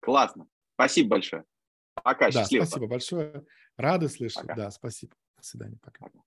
[0.00, 0.46] Классно.
[0.74, 1.44] Спасибо большое.
[1.94, 2.64] Пока, да, счастливо.
[2.64, 3.44] Спасибо большое.
[3.76, 4.42] Рады слышать.
[4.42, 4.54] Пока.
[4.54, 5.14] Да, спасибо.
[5.36, 5.78] До свидания.
[5.82, 6.04] Пока.
[6.04, 6.18] Пока.